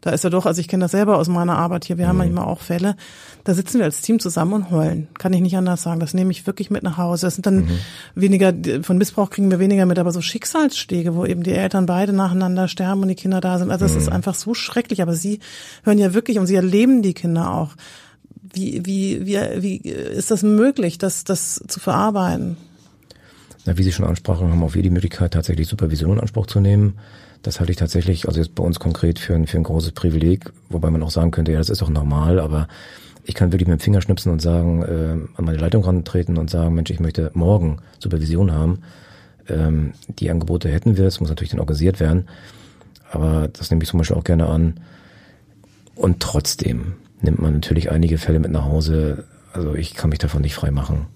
[0.00, 2.08] Da ist ja doch, also ich kenne das selber aus meiner Arbeit hier, wir mhm.
[2.08, 2.96] haben manchmal auch Fälle,
[3.44, 5.08] da sitzen wir als Team zusammen und heulen.
[5.18, 6.00] Kann ich nicht anders sagen.
[6.00, 7.26] Das nehme ich wirklich mit nach Hause.
[7.26, 7.78] Das sind dann mhm.
[8.14, 12.12] weniger, von Missbrauch kriegen wir weniger mit, aber so Schicksalsschläge, wo eben die Eltern beide
[12.12, 13.70] nacheinander sterben und die Kinder da sind.
[13.70, 13.98] Also es mhm.
[13.98, 15.00] ist einfach so schrecklich.
[15.02, 15.40] Aber Sie
[15.82, 17.70] hören ja wirklich und Sie erleben die Kinder auch.
[18.52, 22.56] Wie, wie, wie, wie ist das möglich, das, das zu verarbeiten?
[23.64, 26.60] Na, wie Sie schon ansprachen, haben auch wir die Möglichkeit, tatsächlich Supervision in Anspruch zu
[26.60, 26.98] nehmen.
[27.42, 30.52] Das halte ich tatsächlich, also jetzt bei uns konkret für ein, für ein großes Privileg,
[30.68, 32.68] wobei man auch sagen könnte, ja, das ist doch normal, aber
[33.24, 36.50] ich kann wirklich mit dem Finger schnipsen und sagen, äh, an meine Leitung rantreten und
[36.50, 38.80] sagen, Mensch, ich möchte morgen Supervision haben.
[39.48, 42.28] Ähm, die Angebote hätten wir, es muss natürlich dann organisiert werden,
[43.10, 44.80] aber das nehme ich zum Beispiel auch gerne an.
[45.94, 49.24] Und trotzdem nimmt man natürlich einige Fälle mit nach Hause.
[49.52, 51.06] Also ich kann mich davon nicht frei machen.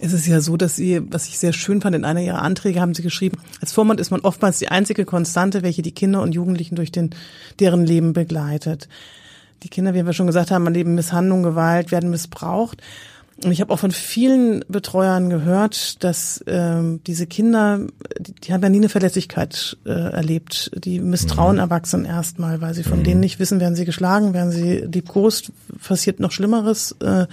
[0.00, 2.80] Es ist ja so, dass Sie, was ich sehr schön fand, in einer Ihrer Anträge
[2.80, 6.34] haben Sie geschrieben, als Vormund ist man oftmals die einzige Konstante, welche die Kinder und
[6.34, 7.10] Jugendlichen durch den,
[7.58, 8.88] deren Leben begleitet.
[9.64, 12.80] Die Kinder, wie wir schon gesagt haben, erleben Misshandlung, Gewalt, werden missbraucht.
[13.44, 17.80] Und ich habe auch von vielen Betreuern gehört, dass ähm, diese Kinder,
[18.18, 20.72] die, die haben ja nie eine Verletzlichkeit äh, erlebt.
[20.74, 21.60] Die misstrauen mhm.
[21.60, 23.04] Erwachsenen erstmal, weil sie von mhm.
[23.04, 25.52] denen nicht wissen, werden sie geschlagen, werden sie liebkost,
[25.86, 26.96] passiert noch Schlimmeres.
[27.00, 27.26] Äh,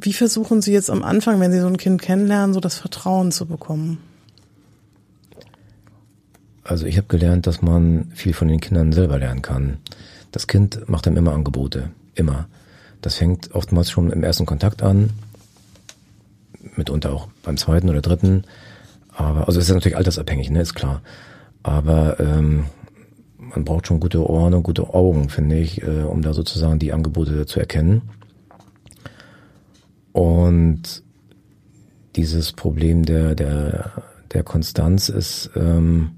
[0.00, 3.32] wie versuchen Sie jetzt am Anfang, wenn Sie so ein Kind kennenlernen, so das Vertrauen
[3.32, 3.98] zu bekommen?
[6.64, 9.78] Also ich habe gelernt, dass man viel von den Kindern selber lernen kann.
[10.32, 12.46] Das Kind macht einem immer Angebote, immer.
[13.00, 15.10] Das fängt oftmals schon im ersten Kontakt an,
[16.76, 18.44] mitunter auch beim zweiten oder dritten.
[19.14, 21.00] Aber also es ist natürlich altersabhängig, ne, ist klar.
[21.62, 22.66] Aber ähm,
[23.38, 26.92] man braucht schon gute Ohren und gute Augen, finde ich, äh, um da sozusagen die
[26.92, 28.02] Angebote zu erkennen.
[30.18, 31.04] Und
[32.16, 33.92] dieses Problem der, der,
[34.32, 36.16] der Konstanz ist, ähm,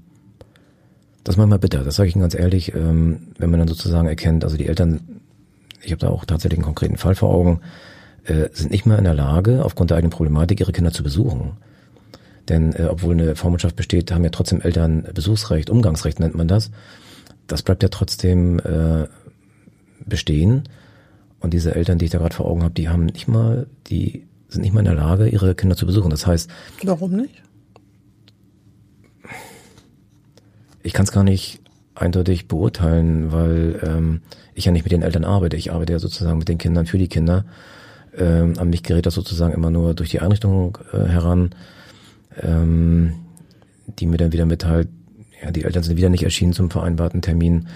[1.23, 4.07] das ist manchmal bitter, das sage ich Ihnen ganz ehrlich, ähm, wenn man dann sozusagen
[4.07, 5.21] erkennt, also die Eltern,
[5.83, 7.61] ich habe da auch tatsächlich einen konkreten Fall vor Augen,
[8.23, 11.57] äh, sind nicht mehr in der Lage, aufgrund der eigenen Problematik ihre Kinder zu besuchen.
[12.49, 16.71] Denn äh, obwohl eine Vormundschaft besteht, haben ja trotzdem Eltern Besuchsrecht, Umgangsrecht nennt man das.
[17.45, 19.07] Das bleibt ja trotzdem äh,
[20.07, 20.63] bestehen.
[21.41, 24.25] Und diese Eltern, die ich da gerade vor Augen habe, die haben nicht mal, die
[24.47, 26.09] sind nicht mal in der Lage, ihre Kinder zu besuchen.
[26.09, 26.49] Das heißt.
[26.83, 27.41] Warum nicht?
[30.83, 31.59] Ich kann es gar nicht
[31.95, 34.21] eindeutig beurteilen, weil ähm,
[34.53, 35.57] ich ja nicht mit den Eltern arbeite.
[35.57, 37.45] Ich arbeite ja sozusagen mit den Kindern für die Kinder.
[38.17, 41.51] Ähm, an mich gerät das sozusagen immer nur durch die Einrichtung äh, heran.
[42.41, 43.13] Ähm,
[43.99, 44.87] die mir dann wieder mitteilt,
[45.41, 47.67] ja, die Eltern sind wieder nicht erschienen zum vereinbarten Termin.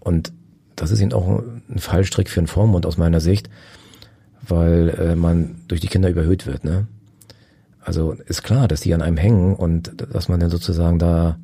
[0.00, 0.32] Und
[0.76, 3.50] das ist eben auch ein Fallstrick für einen Vormund aus meiner Sicht,
[4.46, 6.64] weil äh, man durch die Kinder überhöht wird.
[6.64, 6.86] Ne?
[7.80, 11.38] Also ist klar, dass die an einem hängen und dass man dann sozusagen da,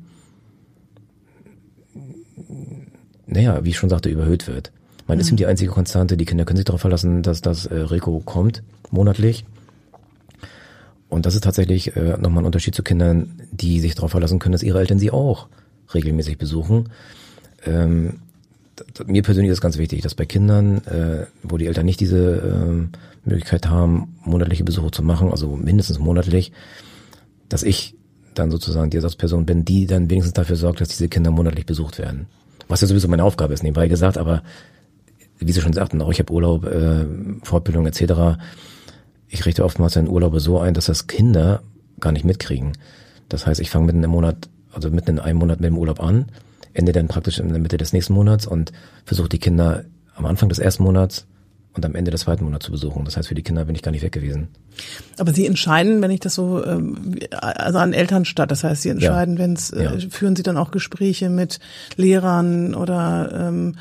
[3.25, 4.71] naja, wie ich schon sagte, überhöht wird.
[5.07, 5.21] Man mhm.
[5.21, 8.21] ist ihm die einzige Konstante, die Kinder können sich darauf verlassen, dass das äh, Rico
[8.23, 9.45] kommt, monatlich.
[11.09, 14.53] Und das ist tatsächlich äh, nochmal ein Unterschied zu Kindern, die sich darauf verlassen können,
[14.53, 15.47] dass ihre Eltern sie auch
[15.93, 16.89] regelmäßig besuchen.
[17.65, 18.19] Ähm,
[19.05, 23.29] mir persönlich ist ganz wichtig, dass bei Kindern, äh, wo die Eltern nicht diese äh,
[23.29, 26.51] Möglichkeit haben, monatliche Besuche zu machen, also mindestens monatlich,
[27.49, 27.95] dass ich
[28.33, 31.99] dann sozusagen die Ersatzperson bin, die dann wenigstens dafür sorgt, dass diese Kinder monatlich besucht
[31.99, 32.27] werden.
[32.67, 34.41] Was ja sowieso meine Aufgabe ist, nebenbei gesagt, aber
[35.37, 37.05] wie Sie schon sagten, auch ich habe Urlaub, äh,
[37.43, 38.39] Fortbildung etc.
[39.27, 41.61] Ich richte oftmals einen Urlaube so ein, dass das Kinder
[41.99, 42.73] gar nicht mitkriegen.
[43.29, 46.01] Das heißt, ich fange mitten im Monat, also mitten in einem Monat mit dem Urlaub
[46.01, 46.25] an
[46.73, 48.71] Ende dann praktisch in der Mitte des nächsten Monats und
[49.05, 51.25] versuche die Kinder am Anfang des ersten Monats
[51.73, 53.03] und am Ende des zweiten Monats zu besuchen.
[53.05, 54.49] Das heißt, für die Kinder bin ich gar nicht weg gewesen.
[55.17, 58.51] Aber Sie entscheiden, wenn ich das so, ähm, also an Eltern statt.
[58.51, 59.39] Das heißt, Sie entscheiden, ja.
[59.39, 59.91] wenn es, äh, ja.
[60.09, 61.59] führen Sie dann auch Gespräche mit
[61.95, 63.75] Lehrern oder ähm,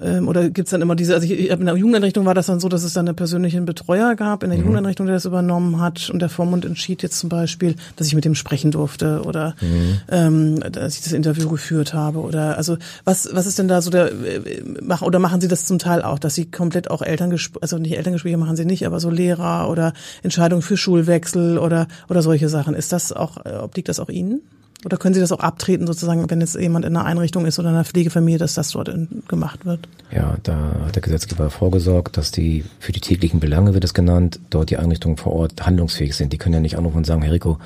[0.00, 2.68] ähm, oder gibt's dann immer diese, also ich, in der Jugendeinrichtung war das dann so,
[2.68, 4.64] dass es dann einen persönlichen Betreuer gab in der mhm.
[4.64, 8.24] Jugendeinrichtung, der das übernommen hat und der Vormund entschied jetzt zum Beispiel, dass ich mit
[8.24, 10.00] dem sprechen durfte oder mhm.
[10.10, 13.90] ähm, dass ich das Interview geführt habe oder also was was ist denn da so
[13.90, 17.62] der äh, machen oder machen Sie das zum Teil auch, dass Sie komplett auch Elterngespräche,
[17.62, 22.22] also nicht Elterngespräche machen Sie nicht, aber so Lehrer oder Entscheidungen für Schulwechsel oder oder
[22.22, 22.74] solche Sachen.
[22.74, 24.42] Ist das auch, äh, obliegt das auch Ihnen?
[24.84, 27.68] Oder können Sie das auch abtreten, sozusagen, wenn jetzt jemand in einer Einrichtung ist oder
[27.68, 29.88] in einer Pflegefamilie, dass das dort in, gemacht wird?
[30.10, 34.40] Ja, da hat der Gesetzgeber vorgesorgt, dass die für die täglichen Belange wird es genannt,
[34.50, 36.32] dort die Einrichtungen vor Ort handlungsfähig sind.
[36.32, 37.58] Die können ja nicht anrufen und sagen, Herr Rico,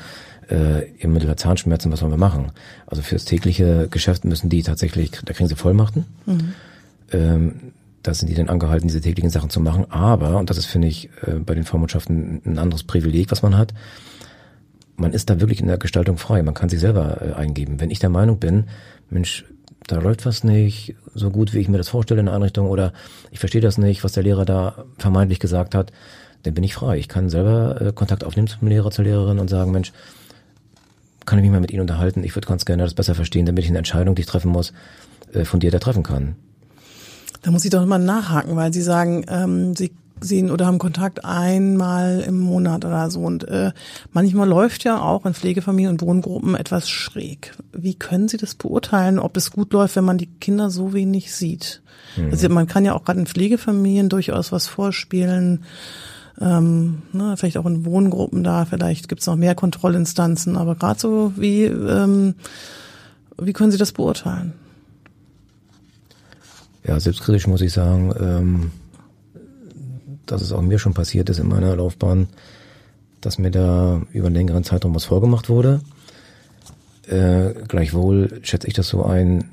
[0.51, 2.53] äh, ihr Mittel Zahnschmerzen, was sollen wir machen?
[2.87, 6.05] Also fürs tägliche Geschäft müssen die tatsächlich, da kriegen sie Vollmachten.
[6.27, 6.53] Mhm.
[7.13, 7.55] Ähm,
[8.03, 9.91] da sind die dann angehalten, diese täglichen Sachen zu machen.
[9.91, 13.57] Aber, und das ist, finde ich, äh, bei den Vormundschaften ein anderes Privileg, was man
[13.57, 13.75] hat,
[14.97, 16.43] man ist da wirklich in der Gestaltung frei.
[16.43, 17.81] Man kann sich selber äh, eingeben.
[17.81, 18.65] Wenn ich der Meinung bin,
[19.11, 19.45] Mensch,
[19.87, 22.93] da läuft was nicht so gut, wie ich mir das vorstelle in der Einrichtung oder
[23.31, 25.93] ich verstehe das nicht, was der Lehrer da vermeintlich gesagt hat,
[26.43, 26.99] dann bin ich frei.
[26.99, 29.93] Ich kann selber äh, Kontakt aufnehmen zum Lehrer, zur Lehrerin und sagen, Mensch,
[31.25, 32.23] kann ich mich mal mit Ihnen unterhalten?
[32.25, 34.73] Ich würde ganz gerne das besser verstehen, damit ich eine Entscheidung, die ich treffen muss,
[35.33, 36.37] äh, von dir da treffen kann.
[37.43, 41.25] Da muss ich doch mal nachhaken, weil Sie sagen, ähm, Sie sehen oder haben Kontakt
[41.25, 43.21] einmal im Monat oder so.
[43.21, 43.73] Und äh,
[44.13, 47.55] manchmal läuft ja auch in Pflegefamilien und Wohngruppen etwas schräg.
[47.73, 51.35] Wie können Sie das beurteilen, ob es gut läuft, wenn man die Kinder so wenig
[51.35, 51.83] sieht?
[52.17, 52.31] Mhm.
[52.31, 55.65] Also man kann ja auch gerade in Pflegefamilien durchaus was vorspielen.
[56.41, 61.01] Ähm, ne, vielleicht auch in Wohngruppen da, vielleicht gibt es noch mehr Kontrollinstanzen, aber gerade
[61.01, 62.35] so wie, ähm,
[63.39, 64.53] wie können Sie das beurteilen?
[66.87, 68.71] Ja, selbstkritisch muss ich sagen, ähm,
[70.27, 72.29] dass es auch mir schon passiert ist in meiner Laufbahn,
[73.21, 75.81] dass mir da über einen längeren Zeitraum was vorgemacht wurde.
[77.09, 79.45] Äh, gleichwohl schätze ich das so ein,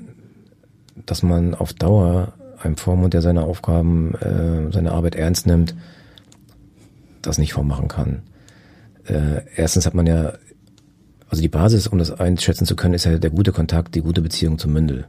[1.06, 5.74] dass man auf Dauer einem Vormund, der seine Aufgaben, äh, seine Arbeit ernst nimmt,
[7.22, 8.22] das nicht vormachen kann.
[9.04, 10.34] Äh, erstens hat man ja,
[11.28, 14.22] also die Basis, um das einschätzen zu können, ist ja der gute Kontakt, die gute
[14.22, 15.06] Beziehung zum Mündel.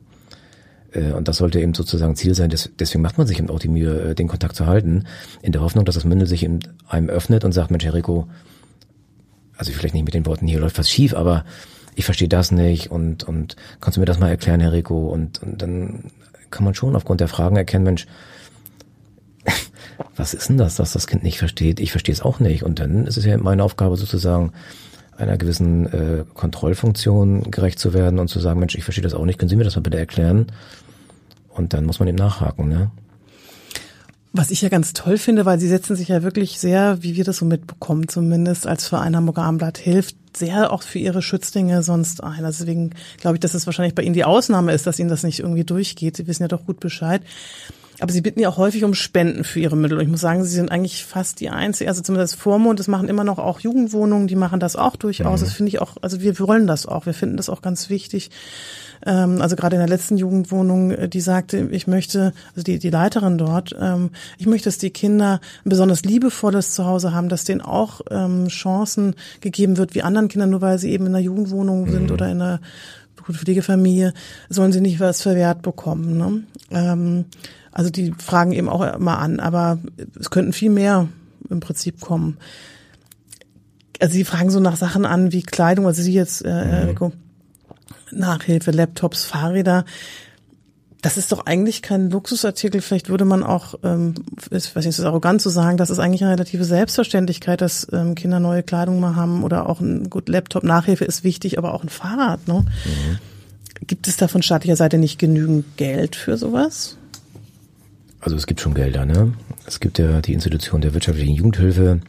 [0.95, 2.53] Äh, und das sollte eben sozusagen Ziel sein.
[2.79, 5.05] Deswegen macht man sich eben auch die Mühe, äh, den Kontakt zu halten,
[5.41, 8.27] in der Hoffnung, dass das Mündel sich eben einem öffnet und sagt, Mensch, Herr Rico,
[9.57, 11.45] also vielleicht nicht mit den Worten, hier läuft was schief, aber
[11.95, 15.07] ich verstehe das nicht und, und kannst du mir das mal erklären, Herr Rico?
[15.07, 16.11] Und, und dann
[16.51, 18.05] kann man schon aufgrund der Fragen erkennen, Mensch,
[20.15, 21.79] was ist denn das, dass das Kind nicht versteht?
[21.79, 22.63] Ich verstehe es auch nicht.
[22.63, 24.51] Und dann ist es ja meine Aufgabe sozusagen,
[25.17, 29.25] einer gewissen äh, Kontrollfunktion gerecht zu werden und zu sagen, Mensch, ich verstehe das auch
[29.25, 30.47] nicht, können Sie mir das mal bitte erklären?
[31.55, 32.91] Und dann muss man eben nachhaken, ne?
[34.33, 37.23] Was ich ja ganz toll finde, weil sie setzen sich ja wirklich sehr, wie wir
[37.23, 42.21] das so mitbekommen, zumindest als Verein Hamburger Armblatt hilft, sehr auch für ihre Schützlinge sonst
[42.21, 42.43] ein.
[42.43, 42.89] Also deswegen
[43.21, 45.63] glaube ich, dass es wahrscheinlich bei Ihnen die Ausnahme ist, dass Ihnen das nicht irgendwie
[45.63, 46.17] durchgeht.
[46.17, 47.21] Sie wissen ja doch gut Bescheid.
[47.99, 49.97] Aber sie bitten ja auch häufig um Spenden für ihre Mittel.
[49.97, 53.07] Und ich muss sagen, sie sind eigentlich fast die einzige, also zumindest Vormund, das machen
[53.07, 55.39] immer noch auch Jugendwohnungen, die machen das auch durchaus.
[55.39, 55.45] Mhm.
[55.45, 57.05] Das finde ich auch, also wir wollen das auch.
[57.05, 58.31] Wir finden das auch ganz wichtig,
[59.05, 62.89] ähm, also gerade in der letzten Jugendwohnung, äh, die sagte, ich möchte, also die, die
[62.89, 67.61] Leiterin dort, ähm, ich möchte, dass die Kinder ein besonders liebevolles Zuhause haben, dass denen
[67.61, 71.85] auch ähm, Chancen gegeben wird, wie anderen Kindern, nur weil sie eben in einer Jugendwohnung
[71.85, 71.91] mhm.
[71.91, 72.59] sind oder in einer
[73.31, 74.13] Pflegefamilie,
[74.49, 76.17] sollen sie nicht was verwehrt bekommen.
[76.17, 76.43] Ne?
[76.71, 77.25] Ähm,
[77.71, 79.79] also die fragen eben auch immer an, aber
[80.19, 81.07] es könnten viel mehr
[81.49, 82.37] im Prinzip kommen.
[83.99, 87.11] Also sie fragen so nach Sachen an wie Kleidung, also sie jetzt, äh, mhm
[88.11, 89.85] Nachhilfe, Laptops, Fahrräder.
[91.01, 92.81] Das ist doch eigentlich kein Luxusartikel.
[92.81, 94.15] Vielleicht würde man auch, ähm,
[94.49, 98.15] ist, weiß nicht, ist arrogant zu sagen, das ist eigentlich eine relative Selbstverständlichkeit, dass ähm,
[98.15, 100.63] Kinder neue Kleidung mal haben oder auch ein gut Laptop.
[100.63, 102.47] Nachhilfe ist wichtig, aber auch ein Fahrrad.
[102.47, 102.61] Ne?
[102.61, 103.19] Mhm.
[103.85, 106.97] Gibt es da von staatlicher Seite nicht genügend Geld für sowas?
[108.19, 109.33] Also es gibt schon Gelder, ne?
[109.67, 111.99] Es gibt ja die Institution der wirtschaftlichen Jugendhilfe.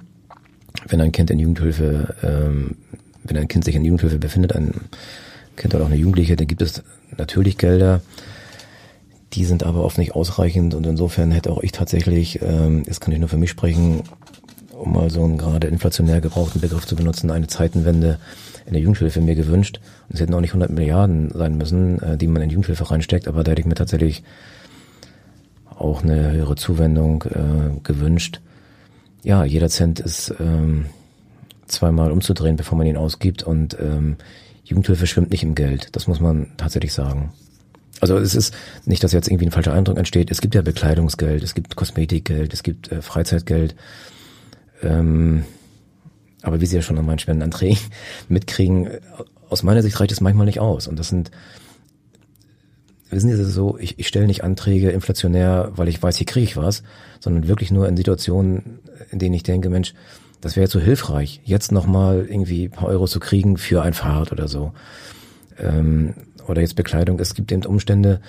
[0.88, 2.76] Wenn ein Kind in Jugendhilfe, ähm,
[3.24, 4.72] wenn ein Kind sich in Jugendhilfe befindet, ein
[5.56, 6.82] Kind oder auch eine Jugendliche, dann gibt es
[7.16, 8.00] natürlich Gelder.
[9.32, 13.12] Die sind aber oft nicht ausreichend und insofern hätte auch ich tatsächlich, ähm, jetzt kann
[13.12, 14.02] ich nur für mich sprechen,
[14.72, 18.18] um mal so einen gerade inflationär gebrauchten Begriff zu benutzen, eine Zeitenwende
[18.66, 19.80] in der Jugendhilfe mir gewünscht.
[20.08, 23.28] Und es hätten auch nicht 100 Milliarden sein müssen, äh, die man in Jugendhilfe reinsteckt,
[23.28, 24.22] aber da hätte ich mir tatsächlich
[25.76, 28.40] auch eine höhere Zuwendung äh, gewünscht.
[29.22, 30.86] Ja, jeder Cent ist ähm,
[31.66, 34.16] zweimal umzudrehen, bevor man ihn ausgibt und ähm,
[34.66, 35.94] Jugendhilfe schwimmt nicht im Geld.
[35.94, 37.32] Das muss man tatsächlich sagen.
[38.00, 38.52] Also es ist
[38.84, 40.30] nicht, dass jetzt irgendwie ein falscher Eindruck entsteht.
[40.30, 43.76] Es gibt ja Bekleidungsgeld, es gibt Kosmetikgeld, es gibt äh, Freizeitgeld.
[44.82, 45.44] Ähm,
[46.42, 47.78] aber wie Sie ja schon an meinen Spendenanträgen
[48.28, 48.90] mitkriegen,
[49.48, 50.88] aus meiner Sicht reicht es manchmal nicht aus.
[50.88, 51.30] Und das sind,
[53.08, 56.44] wissen Sie, das so, ich, ich stelle nicht Anträge inflationär, weil ich weiß, hier kriege
[56.44, 56.82] ich was,
[57.20, 58.80] sondern wirklich nur in Situationen,
[59.12, 59.94] in denen ich denke, Mensch,
[60.40, 64.48] das wäre so hilfreich, jetzt nochmal irgendwie paar Euro zu kriegen für ein Fahrrad oder
[64.48, 64.72] so.
[65.58, 66.14] Ähm,
[66.46, 67.18] oder jetzt Bekleidung.
[67.18, 68.20] Es gibt eben Umstände,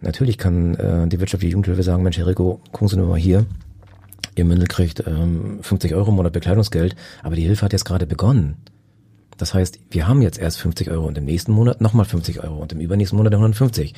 [0.00, 3.46] natürlich kann äh, die wirtschaftliche Jugendhilfe sagen, Mensch, Herr Rico, gucken Sie nur mal hier,
[4.36, 8.06] Ihr Mündel kriegt ähm, 50 Euro im Monat Bekleidungsgeld, aber die Hilfe hat jetzt gerade
[8.06, 8.58] begonnen.
[9.38, 12.58] Das heißt, wir haben jetzt erst 50 Euro und im nächsten Monat nochmal 50 Euro
[12.58, 13.94] und im übernächsten Monat 150.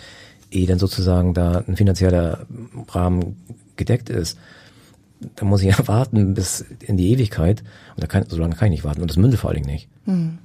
[0.50, 2.46] Ehe dann sozusagen da ein finanzieller
[2.88, 3.36] Rahmen
[3.76, 4.38] gedeckt ist,
[5.36, 7.62] da muss ich ja warten bis in die Ewigkeit.
[7.96, 9.02] Und da kann, so lange kann ich nicht warten.
[9.02, 9.88] Und das Mündel vor allen Dingen nicht.
[10.04, 10.38] Hm.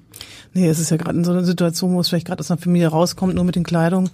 [0.54, 2.62] Nee, es ist ja gerade in so einer Situation, wo es vielleicht gerade aus einer
[2.62, 4.12] Familie rauskommt, nur mit den Kleidung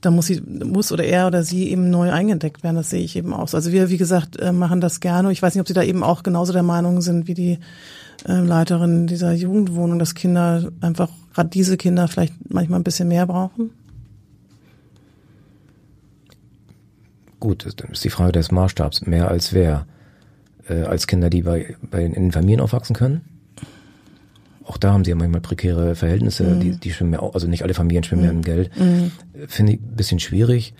[0.00, 2.76] da muss sie, muss oder er oder sie eben neu eingedeckt werden.
[2.76, 3.52] Das sehe ich eben auch.
[3.52, 5.30] Also wir, wie gesagt, äh, machen das gerne.
[5.32, 7.58] Ich weiß nicht, ob Sie da eben auch genauso der Meinung sind wie die
[8.26, 13.26] äh, Leiterin dieser Jugendwohnung, dass Kinder einfach, gerade diese Kinder vielleicht manchmal ein bisschen mehr
[13.26, 13.70] brauchen?
[17.40, 19.06] Gut, das ist die Frage des Maßstabs.
[19.06, 19.86] Mehr als wer?
[20.68, 23.22] Äh, als Kinder, die bei, bei in den Familien aufwachsen können?
[24.70, 26.60] auch da haben sie ja manchmal prekäre Verhältnisse, mhm.
[26.60, 28.42] die, die schwimmen ja auch, also nicht alle Familien schwimmen ja im mhm.
[28.42, 28.70] Geld.
[28.78, 29.10] Mhm.
[29.48, 30.74] Finde ich ein bisschen schwierig.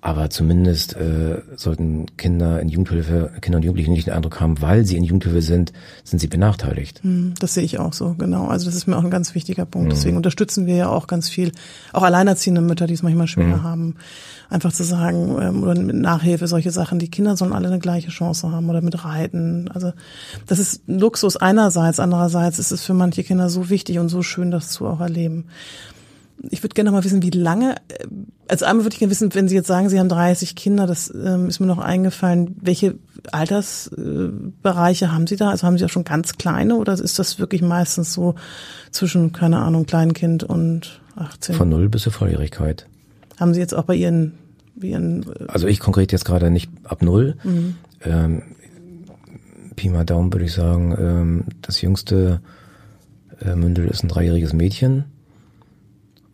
[0.00, 4.84] Aber zumindest äh, sollten Kinder in Jugendhilfe, Kinder und Jugendliche nicht den Eindruck haben, weil
[4.84, 5.72] sie in Jugendhilfe sind,
[6.04, 7.04] sind sie benachteiligt.
[7.04, 8.46] Mhm, das sehe ich auch so, genau.
[8.46, 9.90] Also das ist mir auch ein ganz wichtiger Punkt.
[9.90, 11.50] Deswegen unterstützen wir ja auch ganz viel,
[11.92, 13.96] auch alleinerziehende Mütter, die es manchmal schwer haben,
[14.48, 18.10] einfach zu sagen, ähm, oder mit Nachhilfe, solche Sachen, die Kinder sollen alle eine gleiche
[18.10, 19.68] Chance haben oder mit Reiten.
[19.72, 19.92] Also
[20.46, 24.50] das ist Luxus einerseits, andererseits ist es für manche Kinder so wichtig und so schön,
[24.50, 25.46] das zu auch erleben.
[26.50, 28.06] Ich würde gerne noch mal wissen, wie lange, äh,
[28.48, 31.12] als einmal würde ich gerne wissen, wenn Sie jetzt sagen, Sie haben 30 Kinder, das
[31.12, 32.96] ähm, ist mir noch eingefallen, welche
[33.32, 35.50] Altersbereiche haben Sie da?
[35.50, 38.34] Also haben Sie auch schon ganz kleine oder ist das wirklich meistens so
[38.90, 41.54] zwischen, keine Ahnung, Kleinkind und 18?
[41.54, 42.86] Von null bis zur Volljährigkeit.
[43.38, 44.32] Haben Sie jetzt auch bei Ihren,
[44.76, 47.36] bei Ihren äh Also ich konkret jetzt gerade nicht ab null.
[47.42, 47.74] Mhm.
[48.02, 48.42] Ähm,
[49.76, 52.40] Pi mal Daumen würde ich sagen, ähm, das jüngste
[53.40, 55.04] äh, Mündel ist ein dreijähriges Mädchen.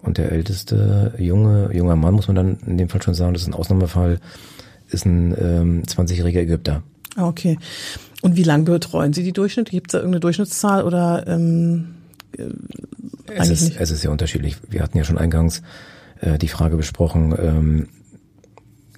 [0.02, 3.42] Und der älteste junge, junger Mann, muss man dann in dem Fall schon sagen, das
[3.42, 4.18] ist ein Ausnahmefall,
[4.88, 6.82] ist ein ähm, 20-jähriger Ägypter.
[7.16, 7.58] Ah, okay.
[8.20, 9.70] Und wie lange betreuen Sie die Durchschnitt?
[9.70, 11.94] Gibt es da irgendeine Durchschnittszahl oder ähm,
[12.36, 12.44] äh,
[13.34, 14.56] es, ist, es ist sehr unterschiedlich.
[14.68, 15.62] Wir hatten ja schon eingangs
[16.20, 17.88] äh, die Frage besprochen, ähm,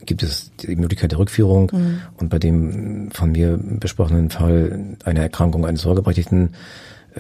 [0.07, 2.01] gibt es die Möglichkeit der Rückführung mhm.
[2.19, 6.51] und bei dem von mir besprochenen Fall einer Erkrankung eines Sorgeberechtigten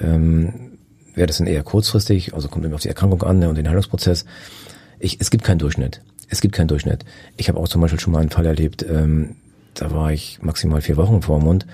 [0.00, 0.73] ähm,
[1.14, 3.68] wäre das dann eher kurzfristig, also kommt immer auf die Erkrankung an ne, und den
[3.68, 4.24] Heilungsprozess.
[4.98, 6.00] Ich, es gibt keinen Durchschnitt.
[6.28, 7.04] Es gibt keinen Durchschnitt.
[7.36, 9.36] Ich habe auch zum Beispiel schon mal einen Fall erlebt, ähm,
[9.74, 11.66] da war ich maximal vier Wochen vor Mund,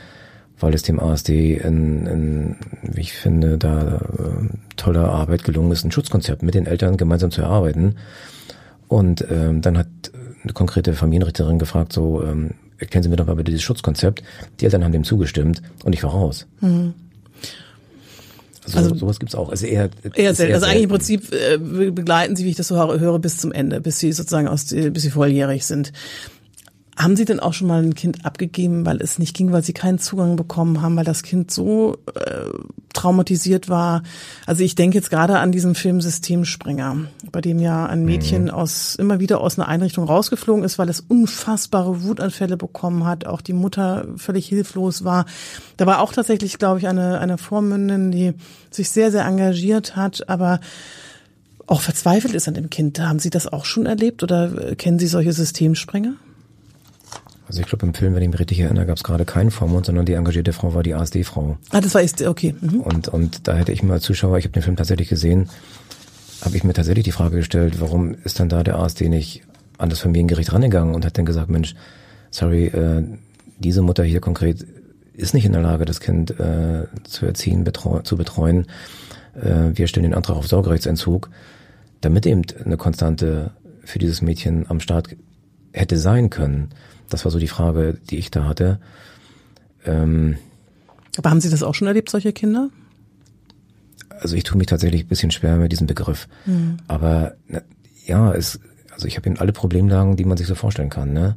[0.59, 5.85] weil es dem ASD in, in wie ich finde, da äh, toller Arbeit gelungen ist,
[5.85, 7.97] ein Schutzkonzept mit den Eltern gemeinsam zu erarbeiten.
[8.89, 9.87] Und ähm, dann hat
[10.43, 14.23] eine konkrete Familienrichterin gefragt, so, ähm, erklären Sie mir doch mal bitte dieses Schutzkonzept.
[14.61, 16.47] Die Eltern haben dem zugestimmt und ich war raus.
[16.61, 16.95] Mhm.
[18.65, 19.49] Also, also sowas gibt's auch.
[19.49, 20.55] Also eher, eher selten.
[20.55, 23.81] Also eigentlich im Prinzip äh, begleiten sie, wie ich das so höre, bis zum Ende,
[23.81, 25.93] bis sie sozusagen aus, bis sie volljährig sind.
[27.01, 29.73] Haben Sie denn auch schon mal ein Kind abgegeben, weil es nicht ging, weil Sie
[29.73, 32.45] keinen Zugang bekommen haben, weil das Kind so äh,
[32.93, 34.03] traumatisiert war?
[34.45, 38.51] Also ich denke jetzt gerade an diesen Film Systemspringer, bei dem ja ein Mädchen mhm.
[38.51, 43.41] aus immer wieder aus einer Einrichtung rausgeflogen ist, weil es unfassbare Wutanfälle bekommen hat, auch
[43.41, 45.25] die Mutter völlig hilflos war.
[45.79, 48.35] Da war auch tatsächlich, glaube ich, eine eine Vormündin, die
[48.71, 50.61] sich sehr sehr engagiert hat, aber
[51.67, 53.01] auch verzweifelt ist an dem Kind.
[53.01, 56.15] Haben Sie das auch schon erlebt oder äh, kennen Sie solche Systemsprenger?
[57.51, 59.85] Also ich glaube, im Film, wenn ich mich richtig erinnere, gab es gerade keinen Vormund,
[59.85, 61.59] sondern die engagierte Frau war die ASD-Frau.
[61.71, 62.55] Ah, das war ASD, okay.
[62.61, 62.81] Mhm.
[62.83, 65.49] Und, und da hätte ich mir als Zuschauer, ich habe den Film tatsächlich gesehen,
[66.43, 69.43] habe ich mir tatsächlich die Frage gestellt, warum ist dann da der ASD nicht
[69.79, 71.75] an das Familiengericht rangegangen und hat dann gesagt, Mensch,
[72.31, 73.03] sorry, äh,
[73.59, 74.65] diese Mutter hier konkret
[75.15, 78.67] ist nicht in der Lage, das Kind äh, zu erziehen, betreu zu betreuen.
[79.35, 81.31] Äh, wir stellen den Antrag auf Sorgerechtsentzug,
[82.01, 83.51] damit eben eine Konstante
[83.83, 85.17] für dieses Mädchen am Start
[85.73, 86.69] hätte sein können.
[87.11, 88.81] Das war so die Frage, die ich da hatte.
[89.85, 90.37] Ähm,
[91.19, 92.71] Aber haben Sie das auch schon erlebt, solche Kinder?
[94.09, 96.29] Also ich tue mich tatsächlich ein bisschen schwer mit diesem Begriff.
[96.47, 96.79] Mhm.
[96.89, 97.63] Aber na,
[98.07, 98.61] ja, es,
[98.93, 101.13] also ich habe eben alle Problemlagen, die man sich so vorstellen kann.
[101.13, 101.37] Ne?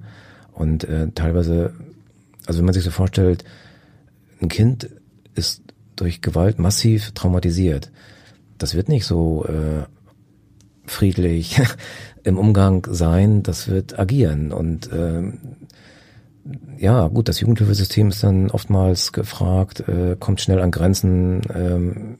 [0.51, 1.73] Und äh, teilweise,
[2.45, 3.43] also wenn man sich so vorstellt,
[4.41, 4.89] ein Kind
[5.35, 5.61] ist
[5.95, 7.91] durch Gewalt massiv traumatisiert.
[8.57, 9.83] Das wird nicht so äh,
[10.85, 11.61] friedlich
[12.23, 14.51] im Umgang sein, das wird agieren.
[14.51, 15.39] Und ähm,
[16.77, 21.41] ja, gut, das Jugendhilfesystem ist dann oftmals gefragt, äh, kommt schnell an Grenzen.
[21.53, 22.17] Ähm,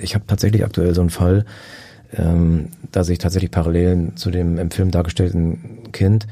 [0.00, 1.44] ich habe tatsächlich aktuell so einen Fall,
[2.12, 6.26] ähm, da sich tatsächlich Parallelen zu dem im Film dargestellten Kind.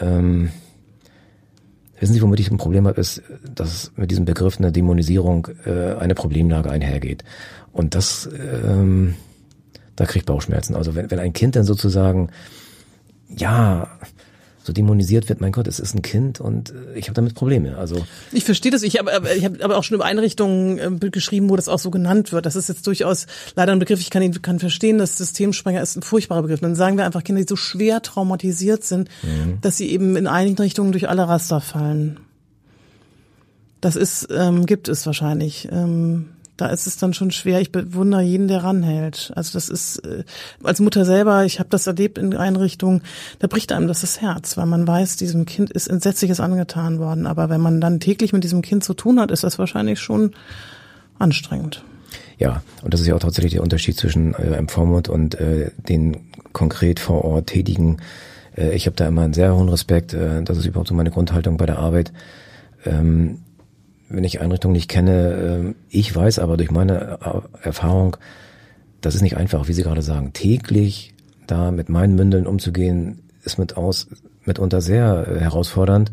[0.00, 0.50] Ähm,
[1.98, 3.22] wissen Sie, womit ich ein Problem habe, ist,
[3.54, 7.24] dass mit diesem Begriff eine Dämonisierung äh, eine Problemlage einhergeht.
[7.72, 8.28] Und das
[8.64, 9.14] ähm,
[10.00, 10.74] da kriegt Bauchschmerzen.
[10.74, 12.30] Also wenn, wenn ein Kind dann sozusagen,
[13.36, 13.86] ja,
[14.62, 17.76] so dämonisiert wird, mein Gott, es ist ein Kind und äh, ich habe damit Probleme.
[17.76, 18.82] Also ich verstehe das.
[18.82, 21.90] Ich habe ich hab aber auch schon über Einrichtungen äh, geschrieben, wo das auch so
[21.90, 22.46] genannt wird.
[22.46, 24.00] Das ist jetzt durchaus leider ein Begriff.
[24.00, 26.60] Ich kann ihn kann verstehen, dass Systemsprenger ist ein furchtbarer Begriff.
[26.60, 29.58] Dann sagen wir einfach Kinder, die so schwer traumatisiert sind, mhm.
[29.60, 32.20] dass sie eben in einigen Richtungen durch alle Raster fallen.
[33.82, 35.68] Das ist ähm, gibt es wahrscheinlich.
[35.70, 37.60] Ähm, da ist es dann schon schwer.
[37.60, 39.32] Ich bewundere jeden, der ranhält.
[39.34, 40.24] Also das ist äh,
[40.62, 43.02] als Mutter selber, ich habe das erlebt in Einrichtungen,
[43.38, 47.26] da bricht einem das das Herz, weil man weiß, diesem Kind ist Entsetzliches angetan worden.
[47.26, 50.32] Aber wenn man dann täglich mit diesem Kind zu tun hat, ist das wahrscheinlich schon
[51.18, 51.84] anstrengend.
[52.38, 55.70] Ja, und das ist ja auch tatsächlich der Unterschied zwischen äh, einem Vormund und äh,
[55.76, 56.16] den
[56.52, 57.98] konkret vor Ort Tätigen.
[58.56, 60.14] Äh, ich habe da immer einen sehr hohen Respekt.
[60.14, 62.12] Äh, das ist überhaupt so meine Grundhaltung bei der Arbeit.
[62.84, 63.40] Ähm,
[64.10, 68.16] wenn ich Einrichtungen nicht kenne, ähm, ich weiß aber durch meine äh, Erfahrung,
[69.00, 70.32] das ist nicht einfach, wie Sie gerade sagen.
[70.32, 71.14] Täglich
[71.46, 74.08] da mit meinen Mündeln umzugehen, ist mit aus,
[74.44, 76.12] mitunter sehr äh, herausfordernd.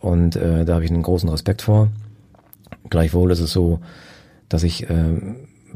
[0.00, 1.88] Und äh, da habe ich einen großen Respekt vor.
[2.90, 3.80] Gleichwohl ist es so,
[4.48, 4.94] dass ich äh,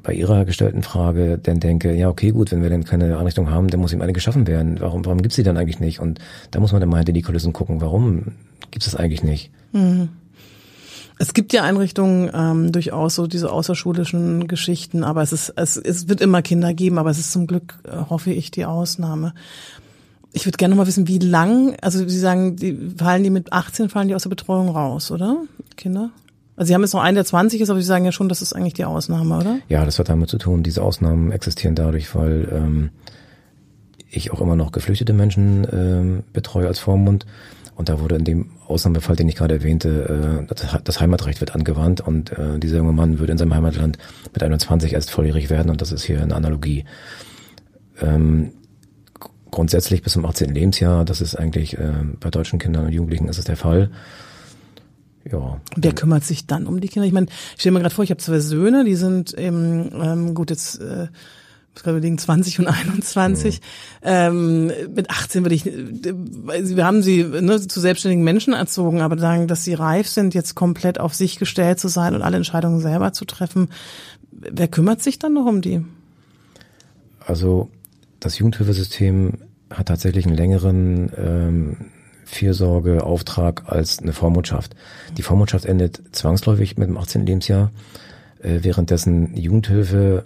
[0.02, 3.68] bei Ihrer gestellten Frage dann denke, ja, okay, gut, wenn wir denn keine Einrichtung haben,
[3.68, 4.80] dann muss ihm eine geschaffen werden.
[4.80, 6.00] Warum, warum gibt es die dann eigentlich nicht?
[6.00, 6.18] Und
[6.50, 8.32] da muss man dann mal hinter die Kulissen gucken, warum
[8.70, 9.50] gibt es das eigentlich nicht?
[9.72, 10.10] Mhm.
[11.18, 16.08] Es gibt ja Einrichtungen ähm, durchaus so diese außerschulischen Geschichten, aber es ist es, es
[16.08, 19.34] wird immer Kinder geben, aber es ist zum Glück äh, hoffe ich die Ausnahme.
[20.32, 23.52] Ich würde gerne noch mal wissen, wie lang, also Sie sagen, die fallen die mit
[23.52, 25.38] 18 fallen die aus der Betreuung raus, oder?
[25.76, 26.10] Kinder?
[26.54, 28.42] Also Sie haben jetzt noch einen, der 20 ist, aber Sie sagen ja schon, das
[28.42, 29.58] ist eigentlich die Ausnahme, oder?
[29.68, 30.62] Ja, das hat damit zu tun.
[30.62, 32.90] Diese Ausnahmen existieren dadurch, weil ähm,
[34.10, 37.26] ich auch immer noch geflüchtete Menschen ähm, betreue als Vormund.
[37.78, 42.00] Und da wurde in dem Ausnahmefall, den ich gerade erwähnte, äh, das Heimatrecht wird angewandt
[42.00, 43.98] und äh, dieser junge Mann würde in seinem Heimatland
[44.32, 46.84] mit 21 erst volljährig werden und das ist hier eine Analogie.
[48.00, 48.50] Ähm,
[49.52, 50.52] grundsätzlich bis zum 18.
[50.52, 53.92] Lebensjahr, das ist eigentlich äh, bei deutschen Kindern und Jugendlichen ist es der Fall.
[55.30, 55.60] Ja.
[55.76, 57.06] Wer kümmert sich dann um die Kinder?
[57.06, 60.34] Ich meine, ich stelle mir gerade vor, ich habe zwei Söhne, die sind eben, ähm,
[60.34, 61.06] gut, jetzt äh,
[61.82, 63.60] gerade liegen 20 und 21.
[63.60, 63.64] Mhm.
[64.02, 69.48] Ähm, mit 18 würde ich, wir haben sie ne, zu selbstständigen Menschen erzogen, aber sagen,
[69.48, 73.12] dass sie reif sind, jetzt komplett auf sich gestellt zu sein und alle Entscheidungen selber
[73.12, 73.68] zu treffen.
[74.30, 75.84] Wer kümmert sich dann noch um die?
[77.26, 77.68] Also
[78.20, 79.34] das Jugendhilfesystem
[79.70, 81.76] hat tatsächlich einen längeren ähm,
[82.24, 84.74] Fürsorgeauftrag als eine Vormundschaft.
[85.16, 87.26] Die Vormundschaft endet zwangsläufig mit dem 18.
[87.26, 87.70] Lebensjahr,
[88.42, 90.24] äh, währenddessen Jugendhilfe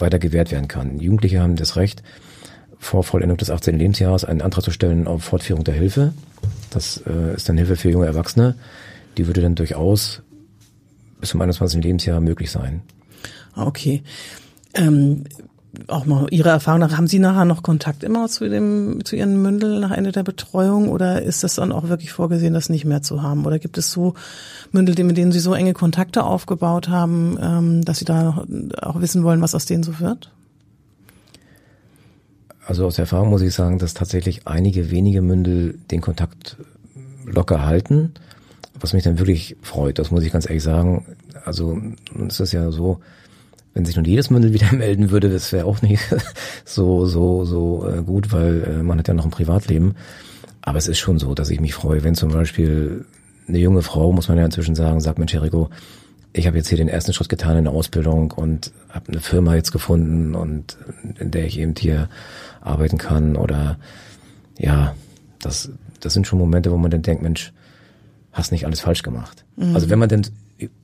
[0.00, 0.98] weiter gewährt werden kann.
[0.98, 2.02] Jugendliche haben das Recht,
[2.78, 3.78] vor Vollendung des 18.
[3.78, 6.14] Lebensjahres einen Antrag zu stellen auf Fortführung der Hilfe.
[6.70, 8.54] Das äh, ist dann Hilfe für junge Erwachsene.
[9.18, 10.22] Die würde dann durchaus
[11.20, 11.82] bis zum 21.
[11.84, 12.80] Lebensjahr möglich sein.
[13.54, 14.02] Okay.
[14.74, 15.24] Ähm,
[15.86, 19.40] auch mal Ihre Erfahrung nach, haben Sie nachher noch Kontakt immer zu dem, zu Ihren
[19.40, 23.02] Mündel nach Ende der Betreuung oder ist das dann auch wirklich vorgesehen, das nicht mehr
[23.02, 23.46] zu haben?
[23.46, 24.14] Oder gibt es so
[24.72, 28.46] Mündel, mit denen Sie so enge Kontakte aufgebaut haben, ähm, dass Sie da noch
[28.82, 30.32] auch wissen wollen, was aus denen so wird?
[32.66, 36.56] Also aus Erfahrung muss ich sagen, dass tatsächlich einige wenige Mündel den Kontakt
[37.24, 38.12] locker halten,
[38.78, 39.98] was mich dann wirklich freut.
[39.98, 41.04] Das muss ich ganz ehrlich sagen.
[41.44, 41.80] Also
[42.28, 43.00] es ist ja so,
[43.74, 46.02] wenn sich nun jedes Mündel wieder melden würde, das wäre auch nicht
[46.64, 49.94] so so so äh, gut, weil äh, man hat ja noch ein Privatleben.
[50.62, 53.06] Aber es ist schon so, dass ich mich freue, wenn zum Beispiel
[53.48, 55.70] eine junge Frau, muss man ja inzwischen sagen, sagt, Mensch, Jericho,
[56.32, 59.54] ich habe jetzt hier den ersten Schritt getan in der Ausbildung und habe eine Firma
[59.54, 60.76] jetzt gefunden und
[61.18, 62.08] in der ich eben hier
[62.60, 63.78] arbeiten kann oder
[64.58, 64.94] ja,
[65.40, 67.52] das, das sind schon Momente, wo man dann denkt, Mensch,
[68.32, 69.44] hast nicht alles falsch gemacht.
[69.56, 69.74] Mhm.
[69.74, 70.26] Also wenn man denn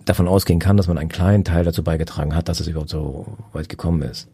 [0.05, 3.27] davon ausgehen kann, dass man einen kleinen Teil dazu beigetragen hat, dass es überhaupt so
[3.53, 4.29] weit gekommen ist.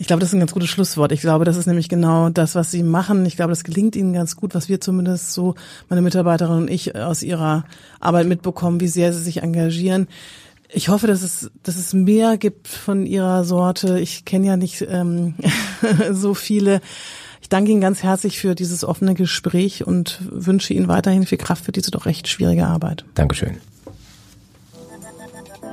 [0.00, 1.10] Ich glaube, das ist ein ganz gutes Schlusswort.
[1.10, 3.26] Ich glaube, das ist nämlich genau das, was Sie machen.
[3.26, 5.56] Ich glaube, das gelingt Ihnen ganz gut, was wir zumindest so,
[5.88, 7.64] meine Mitarbeiterin und ich, aus Ihrer
[7.98, 10.06] Arbeit mitbekommen, wie sehr Sie sich engagieren.
[10.70, 13.98] Ich hoffe, dass es, dass es mehr gibt von Ihrer Sorte.
[13.98, 15.34] Ich kenne ja nicht ähm,
[16.12, 16.80] so viele.
[17.40, 21.64] Ich danke Ihnen ganz herzlich für dieses offene Gespräch und wünsche Ihnen weiterhin viel Kraft
[21.64, 23.04] für diese doch recht schwierige Arbeit.
[23.14, 23.56] Dankeschön.